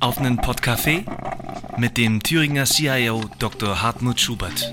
auf 0.00 0.18
einen 0.18 0.38
Podcafé 0.38 1.04
mit 1.76 1.96
dem 1.96 2.22
Thüringer 2.22 2.64
CIO 2.64 3.22
Dr. 3.38 3.82
Hartmut 3.82 4.20
Schubert. 4.20 4.72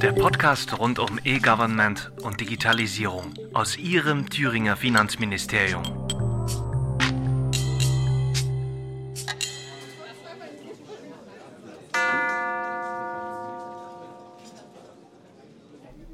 Der 0.00 0.12
Podcast 0.12 0.78
rund 0.78 0.98
um 0.98 1.18
E-Government 1.24 2.10
und 2.22 2.40
Digitalisierung 2.40 3.34
aus 3.52 3.76
Ihrem 3.76 4.28
Thüringer 4.30 4.76
Finanzministerium. 4.76 5.82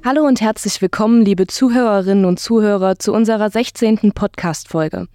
Hallo 0.03 0.25
und 0.25 0.41
herzlich 0.41 0.81
willkommen, 0.81 1.23
liebe 1.23 1.45
Zuhörerinnen 1.45 2.25
und 2.25 2.39
Zuhörer, 2.39 2.97
zu 2.97 3.13
unserer 3.13 3.49
16. 3.49 4.11
Podcast-Folge. 4.13 5.07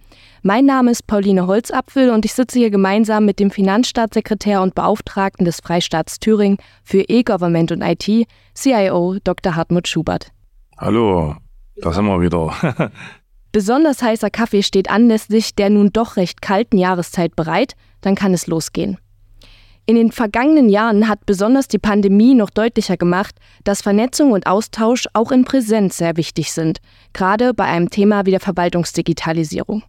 Mein 0.47 0.65
Name 0.65 0.91
ist 0.91 1.07
Pauline 1.07 1.47
Holzapfel 1.47 2.11
und 2.11 2.23
ich 2.23 2.35
sitze 2.35 2.59
hier 2.59 2.69
gemeinsam 2.69 3.25
mit 3.25 3.39
dem 3.39 3.49
Finanzstaatssekretär 3.49 4.61
und 4.61 4.75
Beauftragten 4.75 5.43
des 5.43 5.59
Freistaats 5.59 6.19
Thüringen 6.19 6.59
für 6.83 7.01
E-Government 7.01 7.71
und 7.71 7.81
IT, 7.81 8.27
CIO 8.53 9.17
Dr. 9.23 9.55
Hartmut 9.55 9.87
Schubert. 9.87 10.31
Hallo, 10.77 11.35
da 11.77 11.91
sind 11.91 12.05
wir 12.05 12.21
wieder. 12.21 12.91
Besonders 13.51 14.03
heißer 14.03 14.29
Kaffee 14.29 14.61
steht 14.61 14.87
anlässlich 14.87 15.55
der 15.55 15.71
nun 15.71 15.91
doch 15.91 16.15
recht 16.15 16.43
kalten 16.43 16.77
Jahreszeit 16.77 17.35
bereit, 17.35 17.73
dann 18.01 18.13
kann 18.13 18.31
es 18.31 18.45
losgehen. 18.45 18.99
In 19.87 19.95
den 19.95 20.11
vergangenen 20.11 20.69
Jahren 20.69 21.09
hat 21.09 21.25
besonders 21.25 21.67
die 21.67 21.79
Pandemie 21.79 22.35
noch 22.35 22.51
deutlicher 22.51 22.97
gemacht, 22.97 23.33
dass 23.63 23.81
Vernetzung 23.81 24.31
und 24.31 24.45
Austausch 24.45 25.05
auch 25.13 25.31
in 25.31 25.43
Präsenz 25.43 25.97
sehr 25.97 26.17
wichtig 26.17 26.51
sind, 26.51 26.81
gerade 27.13 27.55
bei 27.55 27.63
einem 27.63 27.89
Thema 27.89 28.27
wie 28.27 28.31
der 28.31 28.39
Verwaltungsdigitalisierung. 28.39 29.81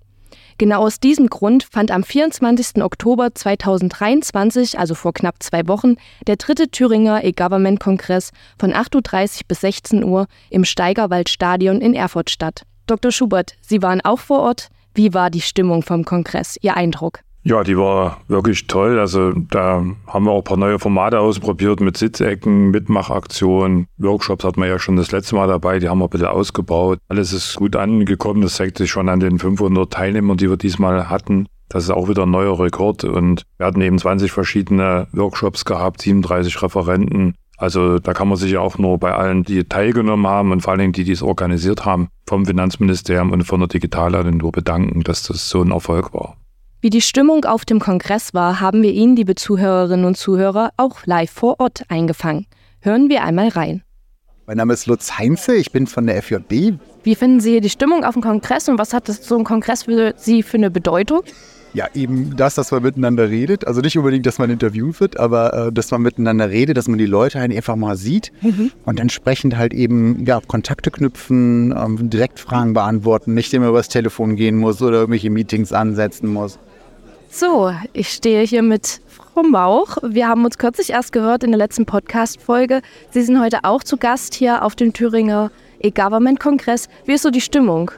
Genau 0.58 0.86
aus 0.86 1.00
diesem 1.00 1.28
Grund 1.28 1.64
fand 1.64 1.90
am 1.90 2.02
24. 2.02 2.82
Oktober 2.82 3.34
2023, 3.34 4.78
also 4.78 4.94
vor 4.94 5.12
knapp 5.12 5.42
zwei 5.42 5.68
Wochen, 5.68 5.96
der 6.26 6.36
dritte 6.36 6.70
Thüringer 6.70 7.24
E-Government-Kongress 7.24 8.32
von 8.58 8.72
8.30 8.72 8.94
Uhr 8.94 9.42
bis 9.48 9.60
16 9.60 10.04
Uhr 10.04 10.26
im 10.48 10.64
Steigerwaldstadion 10.64 11.82
in 11.82 11.92
Erfurt 11.92 12.30
statt. 12.30 12.62
Dr. 12.86 13.12
Schubert, 13.12 13.52
Sie 13.60 13.82
waren 13.82 14.00
auch 14.00 14.20
vor 14.20 14.40
Ort. 14.40 14.68
Wie 14.94 15.12
war 15.12 15.28
die 15.28 15.42
Stimmung 15.42 15.82
vom 15.82 16.06
Kongress, 16.06 16.56
Ihr 16.62 16.74
Eindruck? 16.74 17.20
Ja, 17.46 17.62
die 17.62 17.78
war 17.78 18.22
wirklich 18.26 18.66
toll. 18.66 18.98
Also 18.98 19.30
da 19.30 19.84
haben 20.08 20.24
wir 20.24 20.32
auch 20.32 20.38
ein 20.38 20.44
paar 20.44 20.56
neue 20.56 20.80
Formate 20.80 21.20
ausprobiert 21.20 21.78
mit 21.78 21.96
Sitzecken, 21.96 22.72
Mitmachaktionen. 22.72 23.86
Workshops 23.98 24.42
hatten 24.42 24.60
wir 24.60 24.66
ja 24.66 24.80
schon 24.80 24.96
das 24.96 25.12
letzte 25.12 25.36
Mal 25.36 25.46
dabei, 25.46 25.78
die 25.78 25.88
haben 25.88 26.00
wir 26.00 26.06
ein 26.06 26.10
bisschen 26.10 26.26
ausgebaut. 26.26 26.98
Alles 27.08 27.32
ist 27.32 27.54
gut 27.54 27.76
angekommen. 27.76 28.42
Das 28.42 28.56
zeigt 28.56 28.78
sich 28.78 28.90
schon 28.90 29.08
an 29.08 29.20
den 29.20 29.38
500 29.38 29.92
Teilnehmern, 29.92 30.36
die 30.36 30.50
wir 30.50 30.56
diesmal 30.56 31.08
hatten. 31.08 31.46
Das 31.68 31.84
ist 31.84 31.90
auch 31.90 32.08
wieder 32.08 32.24
ein 32.24 32.32
neuer 32.32 32.58
Rekord 32.58 33.04
und 33.04 33.44
wir 33.58 33.66
hatten 33.66 33.80
eben 33.80 33.98
20 34.00 34.32
verschiedene 34.32 35.06
Workshops 35.12 35.64
gehabt, 35.64 36.02
37 36.02 36.60
Referenten. 36.60 37.36
Also 37.58 38.00
da 38.00 38.12
kann 38.12 38.26
man 38.26 38.38
sich 38.38 38.50
ja 38.50 38.60
auch 38.60 38.76
nur 38.76 38.98
bei 38.98 39.14
allen, 39.14 39.44
die 39.44 39.62
teilgenommen 39.62 40.26
haben 40.26 40.50
und 40.50 40.62
vor 40.62 40.72
allen 40.72 40.80
Dingen 40.80 40.92
die, 40.94 41.04
die 41.04 41.12
es 41.12 41.22
organisiert 41.22 41.84
haben, 41.84 42.08
vom 42.26 42.44
Finanzministerium 42.44 43.30
und 43.30 43.44
von 43.44 43.60
der 43.60 43.68
Digitalagentur 43.68 44.50
bedanken, 44.50 45.04
dass 45.04 45.22
das 45.22 45.48
so 45.48 45.62
ein 45.62 45.70
Erfolg 45.70 46.12
war. 46.12 46.36
Wie 46.82 46.90
die 46.90 47.00
Stimmung 47.00 47.46
auf 47.46 47.64
dem 47.64 47.80
Kongress 47.80 48.34
war, 48.34 48.60
haben 48.60 48.82
wir 48.82 48.92
Ihnen, 48.92 49.16
liebe 49.16 49.34
Zuhörerinnen 49.34 50.04
und 50.04 50.18
Zuhörer, 50.18 50.72
auch 50.76 51.06
live 51.06 51.30
vor 51.30 51.58
Ort 51.58 51.84
eingefangen. 51.88 52.46
Hören 52.80 53.08
wir 53.08 53.24
einmal 53.24 53.48
rein. 53.48 53.82
Mein 54.46 54.58
Name 54.58 54.74
ist 54.74 54.86
Lutz 54.86 55.18
Heinze, 55.18 55.56
ich 55.56 55.72
bin 55.72 55.86
von 55.86 56.06
der 56.06 56.22
FJB. 56.22 56.78
Wie 57.02 57.14
finden 57.14 57.40
Sie 57.40 57.60
die 57.60 57.70
Stimmung 57.70 58.04
auf 58.04 58.12
dem 58.12 58.22
Kongress 58.22 58.68
und 58.68 58.78
was 58.78 58.92
hat 58.92 59.08
das, 59.08 59.26
so 59.26 59.38
ein 59.38 59.44
Kongress 59.44 59.84
für 59.84 60.12
Sie 60.18 60.42
für 60.42 60.58
eine 60.58 60.70
Bedeutung? 60.70 61.22
Ja, 61.76 61.88
eben 61.92 62.34
das, 62.38 62.54
dass 62.54 62.70
man 62.70 62.82
miteinander 62.82 63.28
redet. 63.28 63.66
Also 63.66 63.82
nicht 63.82 63.98
unbedingt, 63.98 64.24
dass 64.24 64.38
man 64.38 64.48
interviewt 64.48 64.98
wird, 64.98 65.20
aber 65.20 65.66
äh, 65.66 65.72
dass 65.72 65.90
man 65.90 66.00
miteinander 66.00 66.48
redet, 66.48 66.78
dass 66.78 66.88
man 66.88 66.96
die 66.96 67.04
Leute 67.04 67.38
halt 67.38 67.54
einfach 67.54 67.76
mal 67.76 67.98
sieht 67.98 68.32
mhm. 68.40 68.72
und 68.86 68.98
entsprechend 68.98 69.58
halt 69.58 69.74
eben 69.74 70.24
ja, 70.24 70.40
Kontakte 70.40 70.90
knüpfen, 70.90 71.74
ähm, 71.76 72.08
direkt 72.08 72.40
Fragen 72.40 72.72
beantworten, 72.72 73.34
nicht 73.34 73.52
immer 73.52 73.68
übers 73.68 73.88
Telefon 73.88 74.36
gehen 74.36 74.56
muss 74.56 74.80
oder 74.80 75.00
irgendwelche 75.00 75.28
Meetings 75.28 75.70
ansetzen 75.70 76.32
muss. 76.32 76.58
So, 77.28 77.70
ich 77.92 78.08
stehe 78.08 78.40
hier 78.46 78.62
mit 78.62 79.02
Frau 79.06 79.42
Mauch. 79.42 79.98
Wir 80.02 80.28
haben 80.28 80.46
uns 80.46 80.56
kürzlich 80.56 80.88
erst 80.88 81.12
gehört 81.12 81.44
in 81.44 81.50
der 81.50 81.58
letzten 81.58 81.84
Podcast-Folge. 81.84 82.80
Sie 83.10 83.20
sind 83.20 83.38
heute 83.38 83.64
auch 83.64 83.84
zu 83.84 83.98
Gast 83.98 84.32
hier 84.32 84.64
auf 84.64 84.76
dem 84.76 84.94
Thüringer 84.94 85.50
E-Government-Kongress. 85.80 86.88
Wie 87.04 87.12
ist 87.12 87.22
so 87.22 87.30
die 87.30 87.42
Stimmung? 87.42 87.90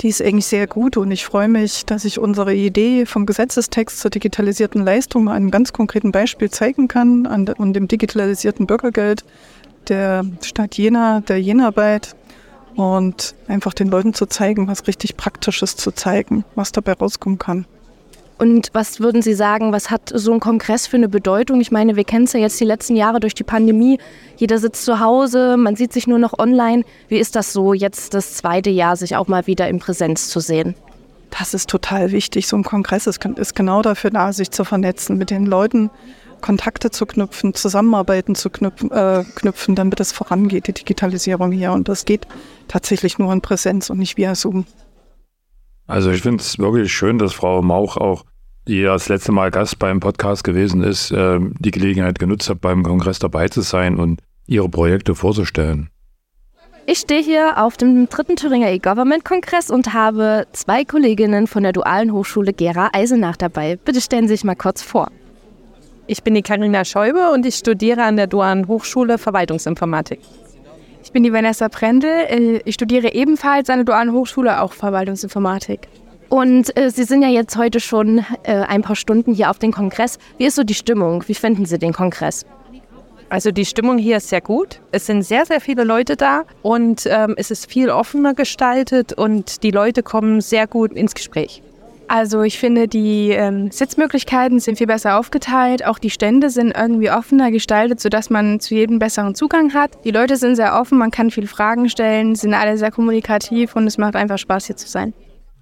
Die 0.00 0.08
ist 0.08 0.22
eigentlich 0.22 0.46
sehr 0.46 0.66
gut 0.66 0.96
und 0.96 1.10
ich 1.10 1.26
freue 1.26 1.48
mich, 1.48 1.84
dass 1.84 2.06
ich 2.06 2.18
unsere 2.18 2.54
Idee 2.54 3.04
vom 3.04 3.26
Gesetzestext 3.26 4.00
zur 4.00 4.10
digitalisierten 4.10 4.82
Leistung 4.82 5.28
an 5.28 5.36
einem 5.36 5.50
ganz 5.50 5.74
konkreten 5.74 6.10
Beispiel 6.10 6.50
zeigen 6.50 6.88
kann, 6.88 7.26
an 7.26 7.44
dem 7.74 7.86
digitalisierten 7.86 8.66
Bürgergeld 8.66 9.24
der 9.88 10.24
Stadt 10.42 10.76
Jena, 10.76 11.20
der 11.20 11.38
Jenarbeit 11.40 12.16
und 12.76 13.34
einfach 13.46 13.74
den 13.74 13.88
Leuten 13.88 14.14
zu 14.14 14.24
zeigen, 14.24 14.68
was 14.68 14.86
richtig 14.86 15.18
Praktisches 15.18 15.76
zu 15.76 15.92
zeigen, 15.92 16.44
was 16.54 16.72
dabei 16.72 16.94
rauskommen 16.94 17.38
kann. 17.38 17.66
Und 18.40 18.70
was 18.72 19.00
würden 19.00 19.20
Sie 19.20 19.34
sagen, 19.34 19.70
was 19.70 19.90
hat 19.90 20.10
so 20.14 20.32
ein 20.32 20.40
Kongress 20.40 20.86
für 20.86 20.96
eine 20.96 21.10
Bedeutung? 21.10 21.60
Ich 21.60 21.70
meine, 21.70 21.96
wir 21.96 22.04
kennen 22.04 22.24
es 22.24 22.32
ja 22.32 22.40
jetzt 22.40 22.58
die 22.58 22.64
letzten 22.64 22.96
Jahre 22.96 23.20
durch 23.20 23.34
die 23.34 23.44
Pandemie. 23.44 23.98
Jeder 24.38 24.56
sitzt 24.56 24.86
zu 24.86 24.98
Hause, 24.98 25.58
man 25.58 25.76
sieht 25.76 25.92
sich 25.92 26.06
nur 26.06 26.18
noch 26.18 26.38
online. 26.38 26.84
Wie 27.08 27.18
ist 27.18 27.36
das 27.36 27.52
so, 27.52 27.74
jetzt 27.74 28.14
das 28.14 28.36
zweite 28.36 28.70
Jahr 28.70 28.96
sich 28.96 29.14
auch 29.14 29.28
mal 29.28 29.46
wieder 29.46 29.68
in 29.68 29.78
Präsenz 29.78 30.30
zu 30.30 30.40
sehen? 30.40 30.74
Das 31.38 31.52
ist 31.52 31.68
total 31.68 32.12
wichtig. 32.12 32.48
So 32.48 32.56
ein 32.56 32.64
Kongress 32.64 33.06
ist, 33.06 33.22
ist 33.36 33.54
genau 33.54 33.82
dafür 33.82 34.08
da, 34.08 34.32
sich 34.32 34.50
zu 34.50 34.64
vernetzen, 34.64 35.18
mit 35.18 35.28
den 35.28 35.44
Leuten 35.44 35.90
Kontakte 36.40 36.90
zu 36.90 37.04
knüpfen, 37.04 37.52
Zusammenarbeiten 37.52 38.34
zu 38.34 38.48
knüpfen, 38.48 38.90
äh, 38.90 39.22
knüpfen, 39.34 39.74
damit 39.74 40.00
es 40.00 40.12
vorangeht, 40.12 40.66
die 40.66 40.72
Digitalisierung 40.72 41.52
hier. 41.52 41.72
Und 41.72 41.90
das 41.90 42.06
geht 42.06 42.26
tatsächlich 42.68 43.18
nur 43.18 43.34
in 43.34 43.42
Präsenz 43.42 43.90
und 43.90 43.98
nicht 43.98 44.16
via 44.16 44.34
Zoom. 44.34 44.64
Also 45.86 46.10
ich 46.10 46.22
finde 46.22 46.40
es 46.40 46.58
wirklich 46.58 46.90
schön, 46.90 47.18
dass 47.18 47.34
Frau 47.34 47.60
Mauch 47.62 47.96
auch 47.96 48.24
die 48.70 48.82
ja 48.82 48.92
das 48.92 49.08
letzte 49.08 49.32
Mal 49.32 49.50
Gast 49.50 49.80
beim 49.80 49.98
Podcast 49.98 50.44
gewesen 50.44 50.84
ist, 50.84 51.10
ähm, 51.10 51.54
die 51.58 51.72
Gelegenheit 51.72 52.20
genutzt 52.20 52.48
hat, 52.48 52.60
beim 52.60 52.84
Kongress 52.84 53.18
dabei 53.18 53.48
zu 53.48 53.62
sein 53.62 53.96
und 53.96 54.20
ihre 54.46 54.68
Projekte 54.68 55.16
vorzustellen. 55.16 55.90
Ich 56.86 56.98
stehe 56.98 57.20
hier 57.20 57.58
auf 57.58 57.76
dem 57.76 58.08
dritten 58.08 58.36
Thüringer 58.36 58.70
E-Government-Kongress 58.70 59.70
und 59.70 59.92
habe 59.92 60.46
zwei 60.52 60.84
Kolleginnen 60.84 61.48
von 61.48 61.64
der 61.64 61.72
Dualen 61.72 62.12
Hochschule 62.12 62.52
Gera 62.52 62.90
Eisenach 62.92 63.36
dabei. 63.36 63.76
Bitte 63.76 64.00
stellen 64.00 64.28
Sie 64.28 64.34
sich 64.34 64.44
mal 64.44 64.54
kurz 64.54 64.82
vor. 64.82 65.10
Ich 66.06 66.22
bin 66.22 66.34
die 66.34 66.42
Karina 66.42 66.84
Schäube 66.84 67.30
und 67.32 67.46
ich 67.46 67.56
studiere 67.56 68.04
an 68.04 68.16
der 68.16 68.28
Dualen 68.28 68.68
Hochschule 68.68 69.18
Verwaltungsinformatik. 69.18 70.20
Ich 71.02 71.12
bin 71.12 71.24
die 71.24 71.32
Vanessa 71.32 71.68
Prendel. 71.68 72.10
Äh, 72.10 72.60
ich 72.64 72.74
studiere 72.74 73.14
ebenfalls 73.14 73.68
an 73.68 73.78
der 73.78 73.84
Dualen 73.84 74.12
Hochschule 74.12 74.60
auch 74.60 74.72
Verwaltungsinformatik. 74.72 75.88
Und 76.30 76.76
äh, 76.78 76.90
Sie 76.90 77.02
sind 77.02 77.22
ja 77.22 77.28
jetzt 77.28 77.56
heute 77.56 77.80
schon 77.80 78.24
äh, 78.44 78.54
ein 78.54 78.82
paar 78.82 78.94
Stunden 78.94 79.34
hier 79.34 79.50
auf 79.50 79.58
dem 79.58 79.72
Kongress. 79.72 80.18
Wie 80.38 80.46
ist 80.46 80.54
so 80.54 80.62
die 80.62 80.74
Stimmung? 80.74 81.24
Wie 81.26 81.34
finden 81.34 81.66
Sie 81.66 81.78
den 81.78 81.92
Kongress? 81.92 82.46
Also 83.28 83.50
die 83.50 83.64
Stimmung 83.64 83.98
hier 83.98 84.16
ist 84.18 84.28
sehr 84.28 84.40
gut. 84.40 84.80
Es 84.92 85.06
sind 85.06 85.22
sehr, 85.22 85.44
sehr 85.44 85.60
viele 85.60 85.82
Leute 85.84 86.16
da 86.16 86.44
und 86.62 87.02
ähm, 87.06 87.34
es 87.36 87.50
ist 87.50 87.70
viel 87.70 87.90
offener 87.90 88.34
gestaltet 88.34 89.12
und 89.12 89.64
die 89.64 89.72
Leute 89.72 90.02
kommen 90.04 90.40
sehr 90.40 90.66
gut 90.68 90.92
ins 90.92 91.14
Gespräch. 91.14 91.62
Also 92.06 92.42
ich 92.42 92.58
finde, 92.58 92.88
die 92.88 93.30
ähm, 93.30 93.70
Sitzmöglichkeiten 93.70 94.58
sind 94.58 94.78
viel 94.78 94.88
besser 94.88 95.18
aufgeteilt. 95.18 95.84
Auch 95.84 95.98
die 95.98 96.10
Stände 96.10 96.50
sind 96.50 96.76
irgendwie 96.76 97.10
offener 97.10 97.50
gestaltet, 97.52 98.00
sodass 98.00 98.30
man 98.30 98.58
zu 98.58 98.74
jedem 98.74 98.98
besseren 99.00 99.34
Zugang 99.36 99.74
hat. 99.74 99.92
Die 100.04 100.10
Leute 100.10 100.36
sind 100.36 100.56
sehr 100.56 100.80
offen, 100.80 100.98
man 100.98 101.10
kann 101.10 101.30
viele 101.30 101.48
Fragen 101.48 101.88
stellen, 101.88 102.34
sind 102.36 102.54
alle 102.54 102.76
sehr 102.78 102.90
kommunikativ 102.90 103.74
und 103.74 103.86
es 103.86 103.98
macht 103.98 104.14
einfach 104.16 104.38
Spaß 104.38 104.66
hier 104.66 104.76
zu 104.76 104.88
sein. 104.88 105.12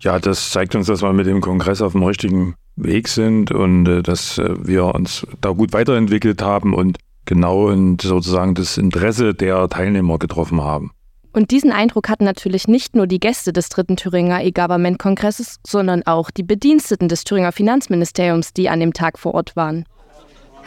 Ja, 0.01 0.19
das 0.19 0.51
zeigt 0.51 0.75
uns, 0.75 0.87
dass 0.87 1.03
wir 1.03 1.13
mit 1.13 1.27
dem 1.27 1.41
Kongress 1.41 1.83
auf 1.83 1.93
dem 1.93 2.05
richtigen 2.05 2.55
Weg 2.77 3.09
sind 3.09 3.51
und 3.51 3.87
äh, 3.87 4.03
dass 4.03 4.39
äh, 4.39 4.55
wir 4.67 4.95
uns 4.95 5.27
da 5.41 5.51
gut 5.51 5.73
weiterentwickelt 5.73 6.41
haben 6.43 6.75
und 6.75 6.99
genau 7.25 7.69
in 7.71 7.99
sozusagen 8.01 8.55
das 8.55 8.79
Interesse 8.79 9.35
der 9.35 9.69
Teilnehmer 9.69 10.19
getroffen 10.19 10.63
haben. 10.63 10.93
Und 11.33 11.51
diesen 11.51 11.73
Eindruck 11.73 12.09
hatten 12.09 12.25
natürlich 12.25 12.69
nicht 12.69 12.97
nur 12.97 13.07
die 13.07 13.21
Gäste 13.21 13.53
des 13.53 13.69
dritten 13.69 13.97
Thüringer 13.97 14.43
E-Government-Kongresses, 14.43 15.61
sondern 15.67 16.05
auch 16.07 16.31
die 16.31 16.43
Bediensteten 16.43 17.09
des 17.09 17.25
Thüringer 17.25 17.53
Finanzministeriums, 17.53 18.55
die 18.55 18.69
an 18.69 18.81
dem 18.81 18.93
Tag 18.93 19.19
vor 19.19 19.35
Ort 19.35 19.55
waren. 19.55 19.85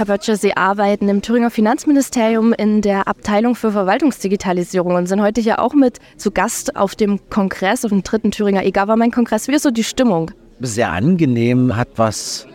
Herr 0.01 0.07
Böttcher, 0.07 0.35
Sie 0.35 0.57
arbeiten 0.57 1.09
im 1.09 1.21
Thüringer 1.21 1.51
Finanzministerium 1.51 2.53
in 2.53 2.81
der 2.81 3.07
Abteilung 3.07 3.53
für 3.53 3.71
Verwaltungsdigitalisierung 3.71 4.95
und 4.95 5.05
sind 5.05 5.21
heute 5.21 5.41
hier 5.41 5.59
auch 5.59 5.75
mit 5.75 5.99
zu 6.17 6.31
Gast 6.31 6.75
auf 6.75 6.95
dem 6.95 7.19
Kongress, 7.29 7.85
auf 7.85 7.91
dem 7.91 8.01
dritten 8.01 8.31
Thüringer 8.31 8.65
E-Government-Kongress. 8.65 9.47
Wie 9.47 9.53
ist 9.53 9.61
so 9.61 9.69
die 9.69 9.83
Stimmung? 9.83 10.31
Sehr 10.59 10.91
angenehm, 10.91 11.75
hat 11.75 11.89
was 11.97 12.47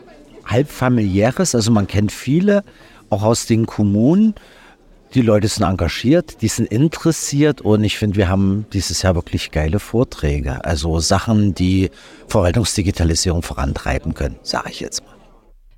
halb 0.44 0.68
familiäres. 0.68 1.54
Also 1.54 1.70
man 1.70 1.86
kennt 1.86 2.10
viele, 2.10 2.64
auch 3.10 3.22
aus 3.22 3.46
den 3.46 3.66
Kommunen. 3.66 4.34
Die 5.14 5.22
Leute 5.22 5.46
sind 5.46 5.62
engagiert, 5.62 6.42
die 6.42 6.48
sind 6.48 6.66
interessiert 6.66 7.60
und 7.60 7.84
ich 7.84 7.96
finde, 7.96 8.16
wir 8.16 8.28
haben 8.28 8.66
dieses 8.72 9.02
Jahr 9.02 9.14
wirklich 9.14 9.52
geile 9.52 9.78
Vorträge. 9.78 10.64
Also 10.64 10.98
Sachen, 10.98 11.54
die 11.54 11.92
Verwaltungsdigitalisierung 12.26 13.42
vorantreiben 13.42 14.14
können, 14.14 14.34
sage 14.42 14.70
ich 14.70 14.80
jetzt 14.80 15.04
mal. 15.04 15.15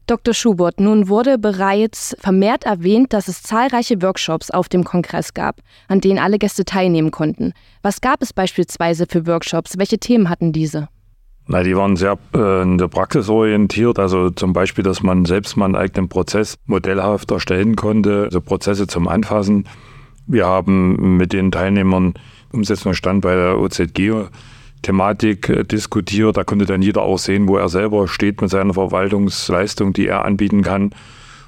Dr. 0.09 0.33
Schubert, 0.33 0.81
nun 0.81 1.09
wurde 1.09 1.37
bereits 1.37 2.17
vermehrt 2.19 2.65
erwähnt, 2.65 3.13
dass 3.13 3.29
es 3.29 3.43
zahlreiche 3.43 4.01
Workshops 4.01 4.51
auf 4.51 4.71
dem 4.71 4.83
Kongress 4.83 5.35
gab, 5.35 5.61
an 5.87 6.01
denen 6.01 6.19
alle 6.19 6.39
Gäste 6.39 6.65
teilnehmen 6.65 7.11
konnten. 7.11 7.53
Was 7.83 8.01
gab 8.01 8.23
es 8.23 8.33
beispielsweise 8.33 9.05
für 9.07 9.27
Workshops? 9.27 9.77
Welche 9.77 9.99
Themen 9.99 10.31
hatten 10.31 10.51
diese? 10.51 10.89
Na, 11.47 11.63
die 11.63 11.77
waren 11.77 11.97
sehr 11.97 12.17
äh, 12.35 12.63
in 12.63 12.79
der 12.79 12.89
Praxis 12.89 13.29
orientiert. 13.29 13.99
Also 13.99 14.31
zum 14.31 14.55
Beispiel, 14.55 14.83
dass 14.83 15.03
man 15.03 15.27
selbst 15.27 15.59
mal 15.59 15.67
einen 15.67 15.77
eigenen 15.77 16.09
Prozess 16.09 16.57
modellhaft 16.65 17.31
erstellen 17.31 17.77
konnte, 17.77 18.25
also 18.25 18.41
Prozesse 18.41 18.87
zum 18.87 19.09
Anfassen. 19.09 19.69
Wir 20.27 20.47
haben 20.47 21.19
mit 21.19 21.35
den 21.35 21.53
Teilnehmern 21.53 22.15
Umsetzungsstand 22.51 23.21
bei 23.21 23.35
der 23.35 23.59
OZG 23.59 24.31
Thematik 24.83 25.49
äh, 25.49 25.65
diskutiert. 25.65 26.37
Da 26.37 26.45
konnte 26.45 26.67
dann 26.67 26.83
jeder 26.83 27.03
auch 27.03 27.19
sehen, 27.19 27.49
wo 27.49 27.57
er 27.57 27.69
selber 27.69 28.09
steht 28.09 28.41
mit 28.41 28.51
seiner 28.51 28.75
Verwaltungsleistung, 28.75 29.93
die 29.93 30.07
er 30.07 30.25
anbieten 30.25 30.63
kann. 30.63 30.91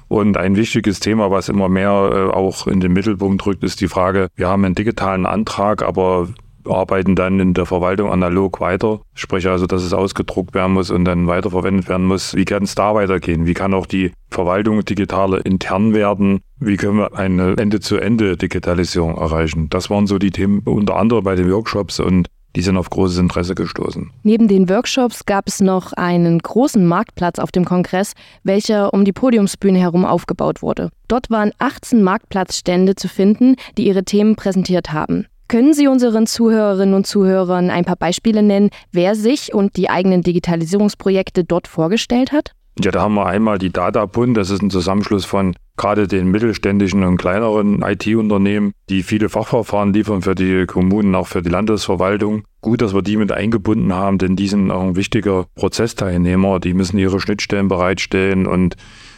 Und 0.07 0.35
ein 0.35 0.57
wichtiges 0.57 0.99
Thema, 0.99 1.31
was 1.31 1.47
immer 1.47 1.69
mehr 1.69 1.91
äh, 2.13 2.35
auch 2.35 2.67
in 2.67 2.81
den 2.81 2.91
Mittelpunkt 2.91 3.45
rückt, 3.45 3.63
ist 3.63 3.79
die 3.79 3.87
Frage, 3.87 4.27
wir 4.35 4.49
haben 4.49 4.65
einen 4.65 4.75
digitalen 4.75 5.25
Antrag, 5.25 5.83
aber 5.83 6.27
arbeiten 6.67 7.15
dann 7.15 7.39
in 7.39 7.53
der 7.53 7.65
Verwaltung 7.65 8.11
analog 8.11 8.59
weiter. 8.59 9.01
Sprich 9.13 9.47
also, 9.47 9.67
dass 9.67 9.83
es 9.83 9.93
ausgedruckt 9.93 10.53
werden 10.53 10.73
muss 10.73 10.91
und 10.91 11.05
dann 11.05 11.27
weiterverwendet 11.27 11.89
werden 11.89 12.05
muss. 12.05 12.35
Wie 12.35 12.45
kann 12.45 12.63
es 12.63 12.75
da 12.75 12.93
weitergehen? 12.93 13.45
Wie 13.45 13.53
kann 13.53 13.73
auch 13.73 13.85
die 13.85 14.11
Verwaltung 14.29 14.83
digitaler 14.83 15.45
intern 15.45 15.93
werden? 15.93 16.41
Wie 16.59 16.77
können 16.77 16.97
wir 16.97 17.15
eine 17.17 17.55
Ende-zu-Ende-Digitalisierung 17.57 19.17
erreichen? 19.17 19.69
Das 19.69 19.89
waren 19.89 20.07
so 20.07 20.19
die 20.19 20.31
Themen 20.31 20.59
unter 20.65 20.97
anderem 20.97 21.23
bei 21.23 21.35
den 21.35 21.51
Workshops 21.51 21.99
und 21.99 22.27
die 22.55 22.61
sind 22.61 22.77
auf 22.77 22.89
großes 22.89 23.17
Interesse 23.17 23.55
gestoßen. 23.55 24.11
Neben 24.23 24.47
den 24.47 24.69
Workshops 24.69 25.25
gab 25.25 25.47
es 25.47 25.59
noch 25.59 25.93
einen 25.93 26.39
großen 26.39 26.85
Marktplatz 26.85 27.39
auf 27.39 27.51
dem 27.51 27.65
Kongress, 27.65 28.13
welcher 28.43 28.93
um 28.93 29.05
die 29.05 29.13
Podiumsbühne 29.13 29.79
herum 29.79 30.05
aufgebaut 30.05 30.61
wurde. 30.61 30.89
Dort 31.07 31.29
waren 31.29 31.51
18 31.59 32.03
Marktplatzstände 32.03 32.95
zu 32.95 33.07
finden, 33.07 33.55
die 33.77 33.87
ihre 33.87 34.03
Themen 34.03 34.35
präsentiert 34.35 34.91
haben. 34.91 35.25
Können 35.47 35.73
Sie 35.73 35.87
unseren 35.87 36.27
Zuhörerinnen 36.27 36.95
und 36.95 37.05
Zuhörern 37.05 37.69
ein 37.69 37.83
paar 37.83 37.97
Beispiele 37.97 38.41
nennen, 38.41 38.69
wer 38.93 39.15
sich 39.15 39.53
und 39.53 39.75
die 39.75 39.89
eigenen 39.89 40.21
Digitalisierungsprojekte 40.21 41.43
dort 41.43 41.67
vorgestellt 41.67 42.31
hat? 42.31 42.53
Ja, 42.81 42.91
da 42.91 43.01
haben 43.01 43.15
wir 43.15 43.25
einmal 43.25 43.57
die 43.57 43.69
DataBund, 43.69 44.37
das 44.37 44.49
ist 44.49 44.61
ein 44.61 44.69
Zusammenschluss 44.69 45.25
von 45.25 45.55
gerade 45.81 46.07
den 46.07 46.29
mittelständischen 46.29 47.03
und 47.03 47.17
kleineren 47.17 47.81
IT-Unternehmen, 47.81 48.71
die 48.89 49.01
viele 49.01 49.29
Fachverfahren 49.29 49.93
liefern 49.93 50.21
für 50.21 50.35
die 50.35 50.67
Kommunen, 50.67 51.15
auch 51.15 51.25
für 51.25 51.41
die 51.41 51.49
Landesverwaltung. 51.49 52.43
Gut, 52.61 52.83
dass 52.83 52.93
wir 52.93 53.01
die 53.01 53.17
mit 53.17 53.31
eingebunden 53.31 53.91
haben, 53.91 54.19
denn 54.19 54.35
die 54.35 54.47
sind 54.47 54.69
auch 54.69 54.83
ein 54.83 54.95
wichtiger 54.95 55.47
Prozessteilnehmer. 55.55 56.59
Die 56.59 56.75
müssen 56.75 56.99
ihre 56.99 57.19
Schnittstellen 57.19 57.67
bereitstellen 57.67 58.45
und 58.45 58.75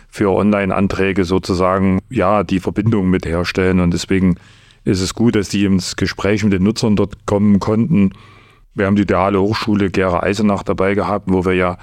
für 0.07 0.31
Online-Anträge 0.31 1.25
sozusagen 1.25 1.99
ja 2.09 2.45
die 2.45 2.61
Verbindung 2.61 3.09
mit 3.09 3.25
herstellen. 3.25 3.81
Und 3.81 3.93
deswegen 3.93 4.35
ist 4.85 5.01
es 5.01 5.13
gut, 5.15 5.35
dass 5.35 5.49
die 5.49 5.65
ins 5.65 5.97
Gespräch 5.97 6.45
mit 6.45 6.53
den 6.53 6.63
Nutzern 6.63 6.95
dort 6.95 7.25
kommen 7.25 7.59
konnten. 7.59 8.11
Wir 8.73 8.85
haben 8.85 8.95
die 8.95 9.05
Duale 9.05 9.41
Hochschule 9.41 9.89
Gera 9.89 10.23
Eisenach 10.23 10.63
dabei 10.63 10.93
gehabt, 10.93 11.25
wo 11.29 11.43
wir 11.43 11.55
ja 11.55 11.77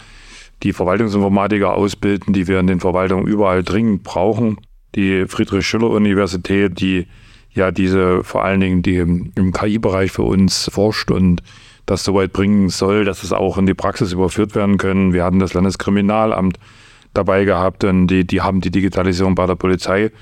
die 0.62 0.72
Verwaltungsinformatiker 0.72 1.74
ausbilden, 1.74 2.32
die 2.32 2.48
wir 2.48 2.60
in 2.60 2.66
den 2.66 2.80
Verwaltungen 2.80 3.26
überall 3.26 3.62
dringend 3.62 4.04
brauchen. 4.04 4.56
Die 4.94 5.26
Friedrich-Schiller-Universität, 5.26 6.80
die 6.80 7.06
ja 7.52 7.70
diese 7.70 8.22
vor 8.24 8.44
allen 8.44 8.60
Dingen 8.60 8.82
die 8.82 8.96
im, 8.96 9.52
KI-Bereich 9.52 10.12
für 10.12 10.22
uns 10.22 10.70
forscht 10.72 11.10
und 11.10 11.42
das 11.86 12.04
so 12.04 12.14
weit 12.14 12.32
bringen 12.32 12.68
soll, 12.68 13.04
dass 13.04 13.24
es 13.24 13.32
auch 13.32 13.58
in 13.58 13.66
die 13.66 13.74
Praxis 13.74 14.12
überführt 14.12 14.54
werden 14.54 14.78
können. 14.78 15.12
Wir 15.12 15.24
hatten 15.24 15.40
das 15.40 15.54
Landeskriminalamt 15.54 16.58
dabei 17.14 17.44
gehabt 17.44 17.82
und 17.84 18.06
die, 18.06 18.26
die 18.26 18.40
haben 18.40 18.60
die 18.60 18.70
Digitalisierung 18.70 19.34
bei 19.34 19.46
der 19.46 19.56
Polizei 19.56 20.12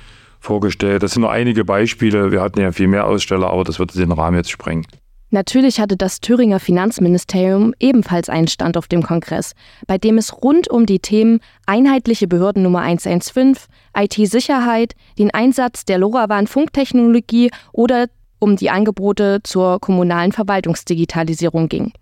vorgestellt. 0.41 1.03
Das 1.03 1.13
sind 1.13 1.23
nur 1.23 1.31
einige 1.31 1.65
Beispiele. 1.65 2.33
Wir 2.33 2.41
hatten 2.41 2.61
ja 2.61 2.73
viel 2.73 2.89
mehr 2.89 3.07
Aussteller, 3.07 3.51
aber 3.51 3.65
das 3.65 3.79
würde 3.79 3.99
den 3.99 4.13
Rahmen 4.13 4.37
jetzt 4.37 4.51
sprengen. 4.51 4.87
Natürlich 5.31 5.79
hatte 5.79 5.99
das 5.99 6.21
Thüringer 6.21 6.59
Finanzministerium 6.59 7.75
ebenfalls 7.79 8.31
einen 8.31 8.49
Stand 8.49 8.79
auf 8.79 8.89
dem 8.89 9.03
Kongress, 9.03 9.53
bei 9.87 9.99
dem 9.99 10.17
es 10.17 10.43
rund 10.43 10.69
um 10.69 10.87
die 10.87 11.01
Themen 11.01 11.41
einheitliche 11.67 12.27
Behörden 12.27 12.63
Nummer 12.63 12.81
115, 12.81 13.57
IT-Sicherheit, 13.95 14.95
den 15.19 15.31
Einsatz 15.31 15.85
der 15.85 15.99
LoRaWAN-Funktechnologie 15.99 17.51
oder 17.73 18.07
um 18.39 18.57
die 18.57 18.71
Angebote 18.71 19.41
zur 19.43 19.81
kommunalen 19.81 20.33
Verwaltungsdigitalisierung 20.33 21.69
ging. 21.69 21.93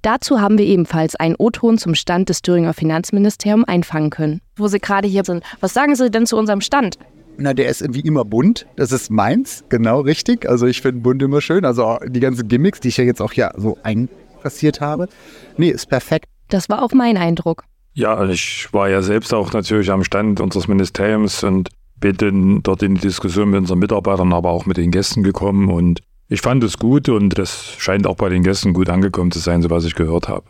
Dazu 0.00 0.40
haben 0.40 0.58
wir 0.58 0.66
ebenfalls 0.66 1.14
einen 1.14 1.36
O-Ton 1.38 1.78
zum 1.78 1.94
Stand 1.94 2.28
des 2.28 2.42
Thüringer 2.42 2.74
Finanzministeriums 2.74 3.68
einfangen 3.68 4.10
können. 4.10 4.40
Wo 4.56 4.66
Sie 4.66 4.80
gerade 4.80 5.06
hier 5.06 5.24
sind, 5.24 5.44
was 5.60 5.72
sagen 5.72 5.94
Sie 5.94 6.10
denn 6.10 6.26
zu 6.26 6.36
unserem 6.36 6.60
Stand? 6.60 6.98
Na, 7.42 7.54
der 7.54 7.68
ist 7.68 7.84
wie 7.92 8.00
immer 8.02 8.24
bunt. 8.24 8.66
Das 8.76 8.92
ist 8.92 9.10
meins, 9.10 9.64
genau 9.68 10.00
richtig. 10.00 10.48
Also 10.48 10.66
ich 10.68 10.80
finde 10.80 11.00
bunt 11.00 11.20
immer 11.22 11.40
schön. 11.40 11.64
Also 11.64 11.98
die 12.06 12.20
ganzen 12.20 12.46
Gimmicks, 12.46 12.78
die 12.78 12.88
ich 12.88 12.98
ja 12.98 13.04
jetzt 13.04 13.20
auch 13.20 13.32
ja 13.32 13.50
so 13.56 13.78
einkassiert 13.82 14.80
habe. 14.80 15.08
Nee, 15.56 15.70
ist 15.70 15.88
perfekt. 15.88 16.26
Das 16.50 16.68
war 16.68 16.82
auch 16.82 16.92
mein 16.92 17.16
Eindruck. 17.16 17.64
Ja, 17.94 18.24
ich 18.28 18.68
war 18.72 18.88
ja 18.88 19.02
selbst 19.02 19.34
auch 19.34 19.52
natürlich 19.52 19.90
am 19.90 20.04
Stand 20.04 20.40
unseres 20.40 20.68
Ministeriums 20.68 21.42
und 21.42 21.70
bin 21.96 22.16
dann 22.16 22.62
dort 22.62 22.84
in 22.84 22.94
die 22.94 23.00
Diskussion 23.00 23.50
mit 23.50 23.58
unseren 23.58 23.80
Mitarbeitern, 23.80 24.32
aber 24.32 24.50
auch 24.50 24.64
mit 24.64 24.76
den 24.76 24.92
Gästen 24.92 25.24
gekommen. 25.24 25.68
Und 25.68 26.00
ich 26.28 26.42
fand 26.42 26.62
es 26.62 26.78
gut 26.78 27.08
und 27.08 27.36
das 27.38 27.74
scheint 27.78 28.06
auch 28.06 28.16
bei 28.16 28.28
den 28.28 28.44
Gästen 28.44 28.72
gut 28.72 28.88
angekommen 28.88 29.32
zu 29.32 29.40
sein, 29.40 29.62
so 29.62 29.70
was 29.70 29.84
ich 29.84 29.96
gehört 29.96 30.28
habe. 30.28 30.44